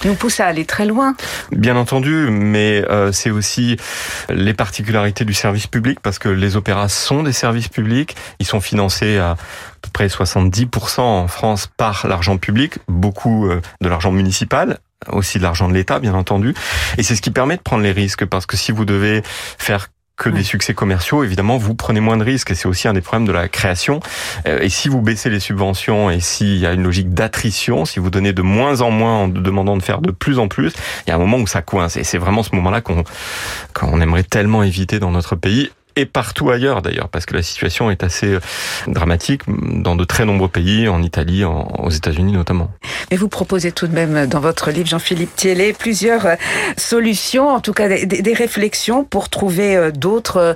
nous 0.05 0.13
pousse 0.13 0.39
à 0.39 0.45
aller 0.45 0.63
très 0.63 0.85
loin. 0.85 1.15
Bien 1.51 1.75
entendu, 1.75 2.29
mais 2.31 2.85
euh, 2.89 3.11
c'est 3.11 3.29
aussi 3.29 3.75
les 4.29 4.53
particularités 4.53 5.25
du 5.25 5.33
service 5.33 5.67
public 5.67 5.99
parce 6.01 6.17
que 6.17 6.29
les 6.29 6.55
opéras 6.55 6.87
sont 6.87 7.23
des 7.23 7.33
services 7.33 7.67
publics. 7.67 8.15
Ils 8.39 8.45
sont 8.45 8.61
financés 8.61 9.17
à 9.17 9.35
peu 9.81 9.89
près 9.91 10.07
70% 10.07 11.01
en 11.01 11.27
France 11.27 11.69
par 11.77 12.07
l'argent 12.07 12.37
public, 12.37 12.75
beaucoup 12.87 13.47
euh, 13.47 13.61
de 13.81 13.89
l'argent 13.89 14.11
municipal, 14.11 14.79
aussi 15.07 15.37
de 15.37 15.43
l'argent 15.43 15.67
de 15.67 15.73
l'État, 15.73 15.99
bien 15.99 16.13
entendu. 16.13 16.53
Et 16.97 17.03
c'est 17.03 17.15
ce 17.15 17.21
qui 17.21 17.31
permet 17.31 17.57
de 17.57 17.61
prendre 17.61 17.83
les 17.83 17.91
risques, 17.91 18.25
parce 18.25 18.45
que 18.45 18.57
si 18.57 18.71
vous 18.71 18.85
devez 18.85 19.21
faire 19.25 19.89
que 20.19 20.29
des 20.29 20.43
succès 20.43 20.73
commerciaux, 20.73 21.23
évidemment, 21.23 21.57
vous 21.57 21.73
prenez 21.73 22.01
moins 22.01 22.17
de 22.17 22.23
risques 22.23 22.51
et 22.51 22.55
c'est 22.55 22.67
aussi 22.67 22.87
un 22.87 22.93
des 22.93 23.01
problèmes 23.01 23.25
de 23.25 23.31
la 23.31 23.47
création. 23.47 24.01
Euh, 24.47 24.59
et 24.59 24.69
si 24.69 24.89
vous 24.89 25.01
baissez 25.01 25.29
les 25.29 25.39
subventions 25.39 26.11
et 26.11 26.19
s'il 26.19 26.57
y 26.57 26.65
a 26.65 26.73
une 26.73 26.83
logique 26.83 27.13
d'attrition, 27.13 27.85
si 27.85 27.99
vous 27.99 28.09
donnez 28.09 28.33
de 28.33 28.41
moins 28.41 28.81
en 28.81 28.91
moins 28.91 29.15
en 29.15 29.27
demandant 29.29 29.77
de 29.77 29.81
faire 29.81 30.01
de 30.01 30.11
plus 30.11 30.37
en 30.37 30.47
plus, 30.47 30.73
il 31.07 31.09
y 31.09 31.13
a 31.13 31.15
un 31.15 31.19
moment 31.19 31.37
où 31.37 31.47
ça 31.47 31.61
coince. 31.61 31.95
Et 31.95 32.03
c'est 32.03 32.17
vraiment 32.17 32.43
ce 32.43 32.53
moment-là 32.55 32.81
qu'on 32.81 33.03
qu'on 33.73 34.01
aimerait 34.01 34.23
tellement 34.23 34.61
éviter 34.61 34.99
dans 34.99 35.11
notre 35.11 35.35
pays 35.35 35.71
et 35.99 36.05
partout 36.05 36.49
ailleurs 36.49 36.81
d'ailleurs, 36.81 37.09
parce 37.09 37.25
que 37.25 37.35
la 37.35 37.43
situation 37.43 37.91
est 37.91 38.03
assez 38.03 38.27
euh, 38.27 38.39
dramatique 38.87 39.41
dans 39.47 39.97
de 39.97 40.05
très 40.05 40.23
nombreux 40.23 40.47
pays, 40.47 40.87
en 40.87 41.03
Italie, 41.03 41.43
aux 41.43 41.89
États-Unis 41.89 42.31
notamment. 42.31 42.71
Mais 43.11 43.17
vous 43.17 43.27
proposez 43.27 43.73
tout 43.73 43.87
de 43.87 43.93
même 43.93 44.27
dans 44.27 44.39
votre 44.39 44.71
livre, 44.71 44.87
Jean-Philippe 44.87 45.35
Thielé, 45.35 45.73
plusieurs 45.73 46.25
euh, 46.25 46.35
solutions, 46.77 47.49
en 47.49 47.59
tout 47.59 47.73
cas 47.73 47.89
des, 47.89 48.33
réflexions 48.33 49.03
pour 49.03 49.27
trouver 49.29 49.75
euh, 49.75 49.91
d'autres 49.91 50.55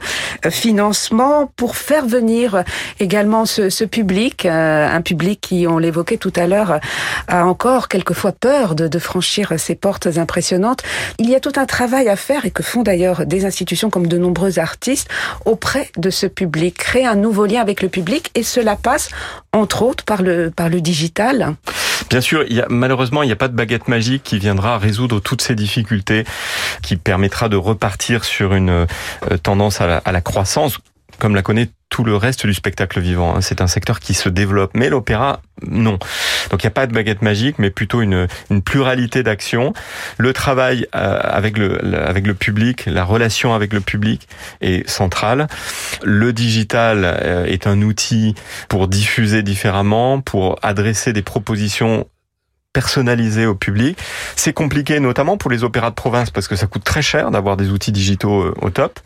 financements, 0.49 1.51
pour 1.58 1.75
faire 1.75 2.06
venir 2.06 2.63
également 2.99 3.45
ce, 3.45 3.84
public, 3.84 4.45
un 4.45 5.01
public 5.01 5.41
qui, 5.41 5.65
on 5.67 5.77
l'évoquait 5.77 6.17
tout 6.17 6.32
à 6.36 6.47
l'heure, 6.47 6.79
a 7.27 7.45
encore 7.45 7.89
quelquefois 7.89 8.32
peur 8.32 8.75
de 8.75 8.99
franchir 8.99 9.53
ces 9.58 9.75
portes 9.75 10.08
impressionnantes. 10.17 10.84
Il 11.19 11.29
y 11.29 11.36
a 11.36 11.39
tout 11.39 11.53
un 11.56 11.65
travail 11.65 12.08
à 12.08 12.15
faire 12.15 12.45
et 12.45 12.51
que 12.51 12.63
font 12.63 12.84
d'ailleurs 12.84 13.25
des 13.25 13.45
institutions 13.45 13.89
comme 13.89 14.08
de 14.08 14.17
nombreux 14.17 14.60
artistes 14.60 15.10
auprès 15.46 15.91
de 15.98 16.10
ce 16.10 16.26
public, 16.26 16.78
créer 16.78 17.06
un 17.06 17.15
nouveau 17.15 17.46
lien 17.46 17.62
avec 17.62 17.82
le 17.82 17.89
public 17.89 18.32
et 18.36 18.43
cela 18.43 18.76
passe 18.76 19.10
entre 19.52 19.84
autres 19.84 20.04
par 20.04 20.22
le 20.22 20.52
par 20.52 20.69
le 20.69 20.82
digital. 20.82 21.56
Bien 22.10 22.22
sûr, 22.22 22.43
il 22.50 22.56
y 22.56 22.62
a, 22.62 22.67
malheureusement, 22.69 23.24
il 23.24 23.28
n'y 23.28 23.32
a 23.32 23.38
pas 23.38 23.48
de 23.48 23.56
baguette 23.56 23.88
magique 23.88 24.24
qui 24.24 24.39
viendra 24.39 24.78
résoudre 24.78 25.19
toutes 25.19 25.41
ces 25.41 25.56
difficultés, 25.56 26.26
qui 26.82 26.98
permettra 26.98 27.50
de 27.50 27.56
repartir 27.56 28.24
sur 28.24 28.54
une 28.54 28.69
euh, 28.69 28.86
tendance 29.41 29.82
à 29.82 30.02
la 30.06 30.22
croissance 30.22 30.80
comme 31.19 31.36
la 31.36 31.41
connaît 31.41 31.69
tout 31.93 32.04
le 32.04 32.15
reste 32.15 32.47
du 32.47 32.56
spectacle 32.56 32.99
vivant. 32.99 33.36
Hein. 33.36 33.41
C'est 33.41 33.62
un 33.62 33.67
secteur 33.67 33.99
qui 33.99 34.15
se 34.15 34.28
développe. 34.28 34.71
Mais 34.73 34.89
l'opéra, 34.89 35.41
non. 35.62 35.99
Donc 36.49 36.63
il 36.63 36.65
n'y 36.65 36.69
a 36.69 36.71
pas 36.71 36.88
de 36.88 36.93
baguette 36.93 37.21
magique, 37.21 37.60
mais 37.60 37.69
plutôt 37.69 38.02
une, 38.02 38.28
une 38.49 38.63
pluralité 38.63 39.21
d'actions. 39.21 39.73
Le 40.17 40.34
travail 40.34 40.88
euh, 40.95 41.19
avec 41.21 41.56
le, 41.56 41.95
avec 41.95 42.26
le 42.26 42.34
public, 42.34 42.86
la 42.88 43.04
relation 43.04 43.54
avec 43.54 43.73
le 43.73 43.80
public 43.80 44.28
est 44.62 44.89
centrale. 44.89 45.47
Le 46.02 46.34
digital 46.34 47.02
euh, 47.06 47.45
est 47.45 47.67
un 47.67 47.84
outil 47.84 48.34
pour 48.69 48.88
diffuser 48.88 49.43
différemment, 49.43 50.19
pour 50.19 50.58
adresser 50.63 51.13
des 51.13 51.21
propositions 51.21 52.08
personnalisé 52.74 53.46
au 53.46 53.56
public. 53.56 53.98
C'est 54.36 54.54
compliqué 54.54 55.00
notamment 55.00 55.38
pour 55.38 55.52
les 55.52 55.64
opéras 55.64 55.92
de 55.92 55.96
province 55.96 56.32
parce 56.32 56.48
que 56.48 56.56
ça 56.56 56.66
coûte 56.66 56.84
très 56.84 57.04
cher 57.04 57.30
d'avoir 57.32 57.56
des 57.56 57.70
outils 57.70 57.92
digitaux 57.92 58.42
euh, 58.42 58.54
au 58.62 58.72
top. 58.72 59.00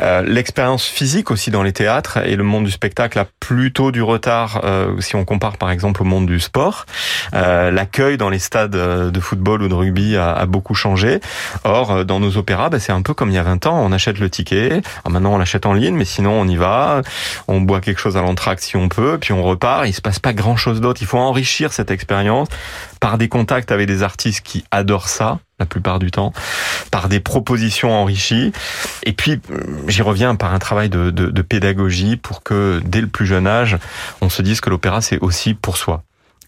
Euh, 0.00 0.22
L'expérience 0.22 0.84
physique 0.84 1.30
aussi 1.32 1.50
dans 1.50 1.64
les 1.64 1.72
théâtres 1.72 2.18
et 2.18 2.36
le 2.36 2.44
monde 2.44 2.64
du 2.64 2.70
spectacle 2.70 3.18
a 3.18 3.26
plutôt 3.40 3.90
du 3.90 4.00
retard 4.00 4.60
euh, 4.62 5.00
si 5.00 5.16
on 5.16 5.24
compare 5.24 5.56
par 5.56 5.72
exemple 5.72 6.02
au 6.02 6.04
monde 6.04 6.26
du 6.26 6.38
sport. 6.38 6.86
Euh, 7.34 7.72
L'accueil 7.72 8.16
dans 8.16 8.30
les 8.30 8.38
stades 8.38 8.76
euh, 8.76 9.10
de 9.10 9.18
football 9.20 9.62
ou 9.62 9.68
de 9.68 9.74
rugby 9.74 10.16
a, 10.16 10.46
beaucoup 10.46 10.74
changé. 10.74 11.20
Or, 11.64 12.04
dans 12.04 12.20
nos 12.20 12.36
opéras, 12.36 12.70
bah, 12.70 12.78
c'est 12.78 12.92
un 12.92 13.02
peu 13.02 13.14
comme 13.14 13.30
il 13.30 13.34
y 13.34 13.38
a 13.38 13.42
20 13.42 13.66
ans. 13.66 13.80
On 13.84 13.92
achète 13.92 14.18
le 14.18 14.30
ticket. 14.30 14.70
Alors 14.70 15.10
maintenant, 15.10 15.34
on 15.34 15.38
l'achète 15.38 15.66
en 15.66 15.72
ligne, 15.72 15.94
mais 15.94 16.04
sinon, 16.04 16.32
on 16.32 16.46
y 16.46 16.56
va. 16.56 17.02
On 17.48 17.60
boit 17.60 17.80
quelque 17.80 18.00
chose 18.00 18.16
à 18.16 18.22
l'entracte 18.22 18.62
si 18.62 18.76
on 18.76 18.88
peut, 18.88 19.18
puis 19.20 19.32
on 19.32 19.42
repart. 19.42 19.86
Il 19.86 19.92
se 19.92 20.00
passe 20.00 20.18
pas 20.18 20.32
grand-chose 20.32 20.80
d'autre. 20.80 21.02
Il 21.02 21.06
faut 21.06 21.18
enrichir 21.18 21.72
cette 21.72 21.90
expérience 21.90 22.48
par 23.00 23.18
des 23.18 23.28
contacts 23.28 23.72
avec 23.72 23.86
des 23.86 24.02
artistes 24.02 24.42
qui 24.44 24.64
adorent 24.70 25.08
ça 25.08 25.40
la 25.58 25.66
plupart 25.66 25.98
du 25.98 26.10
temps, 26.10 26.32
par 26.90 27.08
des 27.08 27.20
propositions 27.20 27.92
enrichies, 27.92 28.50
et 29.02 29.12
puis 29.12 29.40
j'y 29.88 30.00
reviens 30.00 30.34
par 30.34 30.54
un 30.54 30.58
travail 30.58 30.88
de 30.88 31.42
pédagogie 31.42 32.16
pour 32.16 32.42
que 32.42 32.80
dès 32.84 33.02
le 33.02 33.08
plus 33.08 33.26
jeune 33.26 33.46
âge, 33.46 33.76
on 34.22 34.30
se 34.30 34.40
dise 34.40 34.60
que 34.60 34.70
l'opéra 34.70 35.02
c'est 35.02 35.18
aussi 35.18 35.52
pour 35.52 35.76
soi. 35.76 36.02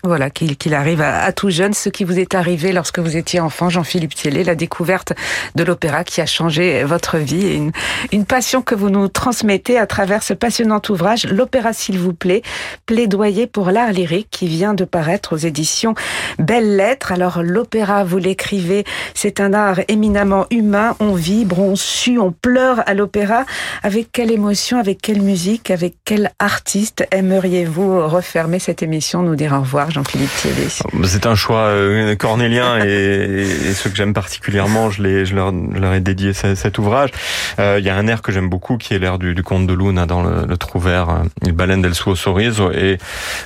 Voilà, 0.05 0.31
qu'il 0.31 0.75
arrive 0.75 1.01
à, 1.01 1.31
tout 1.31 1.51
jeune, 1.51 1.75
ce 1.75 1.89
qui 1.89 2.03
vous 2.03 2.19
est 2.19 2.35
arrivé 2.35 2.73
lorsque 2.73 2.99
vous 2.99 3.17
étiez 3.17 3.39
enfant, 3.39 3.69
Jean-Philippe 3.69 4.17
Thielé, 4.17 4.43
la 4.43 4.57
découverte 4.57 5.13
de 5.55 5.63
l'opéra 5.63 6.03
qui 6.03 6.21
a 6.21 6.27
changé 6.27 6.83
votre 6.83 7.19
vie 7.19 7.55
une, 7.55 7.71
une, 8.11 8.25
passion 8.25 8.63
que 8.63 8.75
vous 8.75 8.91
nous 8.91 9.07
transmettez 9.07 9.79
à 9.79 9.87
travers 9.87 10.25
ce 10.25 10.35
passionnant 10.35 10.83
ouvrage, 10.89 11.29
L'opéra 11.29 11.73
s'il 11.73 12.01
vous 12.01 12.15
plaît, 12.15 12.43
plaidoyer 12.85 13.47
pour 13.47 13.71
l'art 13.71 13.93
lyrique 13.93 14.27
qui 14.29 14.49
vient 14.49 14.75
de 14.75 14.85
paraître 14.85 15.35
aux 15.35 15.39
éditions 15.39 15.95
Belles 16.41 16.75
Lettres. 16.75 17.13
Alors 17.13 17.41
l'opéra, 17.45 18.03
vous 18.03 18.19
l'écrivez, 18.19 18.83
c'est 19.15 19.39
un 19.39 19.55
art 19.55 19.79
éminemment 19.87 20.47
humain, 20.51 20.97
on 20.99 21.13
vibre, 21.15 21.61
on 21.61 21.77
sue, 21.77 22.19
on 22.19 22.33
pleure 22.33 22.83
à 22.89 22.95
l'opéra. 22.95 23.45
Avec 23.85 24.11
quelle 24.11 24.33
émotion, 24.33 24.81
avec 24.81 25.01
quelle 25.01 25.23
musique, 25.23 25.71
avec 25.71 25.95
quel 26.05 26.33
artiste 26.41 27.07
aimeriez-vous 27.13 28.09
refermer 28.09 28.59
cette 28.59 28.83
émission, 28.83 29.23
nous 29.23 29.37
dire 29.37 29.53
au 29.53 29.61
revoir 29.61 29.92
Jean-Philippe 29.93 30.31
Thielé 30.37 30.69
C'est 31.05 31.27
un 31.27 31.35
choix 31.35 31.67
euh, 31.67 32.15
cornélien 32.17 32.85
et, 32.85 32.89
et 32.89 33.73
ceux 33.75 33.91
que 33.91 33.97
j'aime 33.97 34.15
particulièrement, 34.15 34.91
je, 34.91 35.03
les, 35.03 35.25
je, 35.27 35.35
leur, 35.35 35.53
je 35.53 35.79
leur 35.79 35.93
ai 35.95 36.01
dédié 36.01 36.33
cet 36.33 36.79
ouvrage. 36.79 37.11
Euh, 37.59 37.77
il 37.79 37.85
y 37.85 37.91
a 37.91 37.97
un 37.97 38.07
air 38.07 38.23
que 38.23 38.33
j'aime 38.33 38.49
beaucoup 38.49 38.77
qui 38.79 38.95
est 38.95 38.99
l'air 38.99 39.19
du, 39.19 39.35
du 39.35 39.43
conte 39.43 39.67
de 39.67 39.75
Luna 39.75 40.07
dans 40.07 40.23
le, 40.23 40.47
le 40.47 40.57
Trouvert, 40.57 41.11
euh, 41.11 41.23
Il 41.45 41.53
baleine 41.53 41.83
del 41.83 41.95
suo 41.95 42.15
sorriso 42.15 42.71
et 42.73 42.99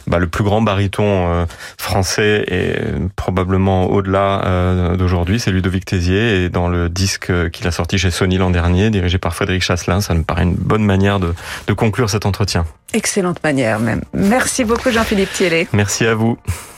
bah, 0.07 0.19
le 0.19 0.27
plus 0.27 0.45
grand 0.45 0.63
baryton 0.63 1.33
euh, 1.33 1.47
français 1.79 2.45
et 2.49 2.77
probablement 3.17 3.87
au-delà 3.87 4.95
d'aujourd'hui, 4.97 5.41
c'est 5.41 5.51
Ludovic 5.51 5.85
Tézier 5.85 6.45
et 6.45 6.49
dans 6.49 6.69
le 6.69 6.89
disque 6.89 7.33
qu'il 7.51 7.67
a 7.67 7.71
sorti 7.71 7.99
chez 7.99 8.11
Sony 8.11 8.39
l'an 8.39 8.51
dernier, 8.51 8.91
dirigé 8.91 9.19
par 9.19 9.35
Frédéric 9.35 9.63
Chasselin, 9.63 10.01
ça 10.01 10.15
me 10.15 10.23
paraît 10.23 10.45
une 10.45 10.55
bonne 10.55 10.85
manière 10.85 11.19
de, 11.21 11.35
de 11.67 11.73
conclure 11.73 12.11
cet 12.11 12.27
entretien. 12.27 12.65
Excellente 12.95 13.43
manière 13.43 13.81
même. 13.81 14.03
Merci 14.15 14.65
beaucoup 14.65 14.91
Jean-Philippe 14.91 15.33
Thielé. 15.33 15.67
Merci 15.73 16.07
à 16.07 16.15
vous. 16.15 16.36
out. 16.45 16.67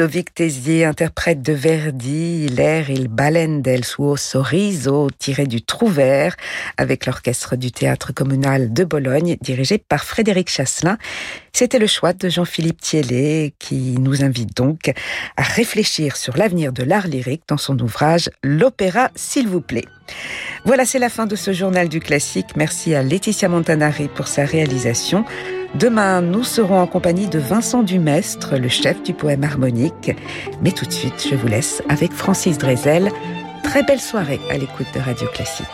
Ludovic 0.00 0.32
Tézier 0.32 0.86
interprète 0.86 1.42
de 1.42 1.52
Verdi 1.52 2.48
l'air 2.48 2.88
Il 2.88 3.08
baleine 3.08 3.60
del 3.60 3.84
suo 3.84 4.16
sorriso 4.16 5.10
tiré 5.18 5.44
du 5.44 5.60
Trouvert 5.60 6.36
avec 6.78 7.04
l'orchestre 7.04 7.54
du 7.54 7.70
théâtre 7.70 8.14
communal 8.14 8.72
de 8.72 8.84
Bologne 8.84 9.36
dirigé 9.42 9.76
par 9.76 10.04
Frédéric 10.04 10.48
Chasselin. 10.48 10.96
C'était 11.52 11.78
le 11.78 11.86
choix 11.86 12.14
de 12.14 12.30
Jean-Philippe 12.30 12.80
Thiellet 12.80 13.52
qui 13.58 13.98
nous 13.98 14.24
invite 14.24 14.56
donc 14.56 14.90
à 15.36 15.42
réfléchir 15.42 16.16
sur 16.16 16.34
l'avenir 16.38 16.72
de 16.72 16.82
l'art 16.82 17.06
lyrique 17.06 17.42
dans 17.46 17.58
son 17.58 17.78
ouvrage 17.78 18.30
L'opéra 18.42 19.10
s'il 19.16 19.48
vous 19.48 19.60
plaît. 19.60 19.84
Voilà, 20.64 20.86
c'est 20.86 20.98
la 20.98 21.10
fin 21.10 21.26
de 21.26 21.36
ce 21.36 21.52
journal 21.52 21.90
du 21.90 22.00
classique. 22.00 22.56
Merci 22.56 22.94
à 22.94 23.02
Laetitia 23.02 23.50
Montanari 23.50 24.08
pour 24.08 24.28
sa 24.28 24.46
réalisation. 24.46 25.26
Demain, 25.74 26.20
nous 26.20 26.42
serons 26.42 26.80
en 26.80 26.86
compagnie 26.86 27.28
de 27.28 27.38
Vincent 27.38 27.82
Dumestre, 27.82 28.56
le 28.56 28.68
chef 28.68 29.02
du 29.02 29.14
poème 29.14 29.44
harmonique. 29.44 30.12
Mais 30.62 30.72
tout 30.72 30.84
de 30.84 30.92
suite, 30.92 31.26
je 31.30 31.36
vous 31.36 31.46
laisse 31.46 31.82
avec 31.88 32.12
Francis 32.12 32.58
Drezel. 32.58 33.10
Très 33.62 33.82
belle 33.84 34.00
soirée 34.00 34.40
à 34.50 34.58
l'écoute 34.58 34.88
de 34.94 35.00
Radio 35.00 35.28
Classique. 35.28 35.66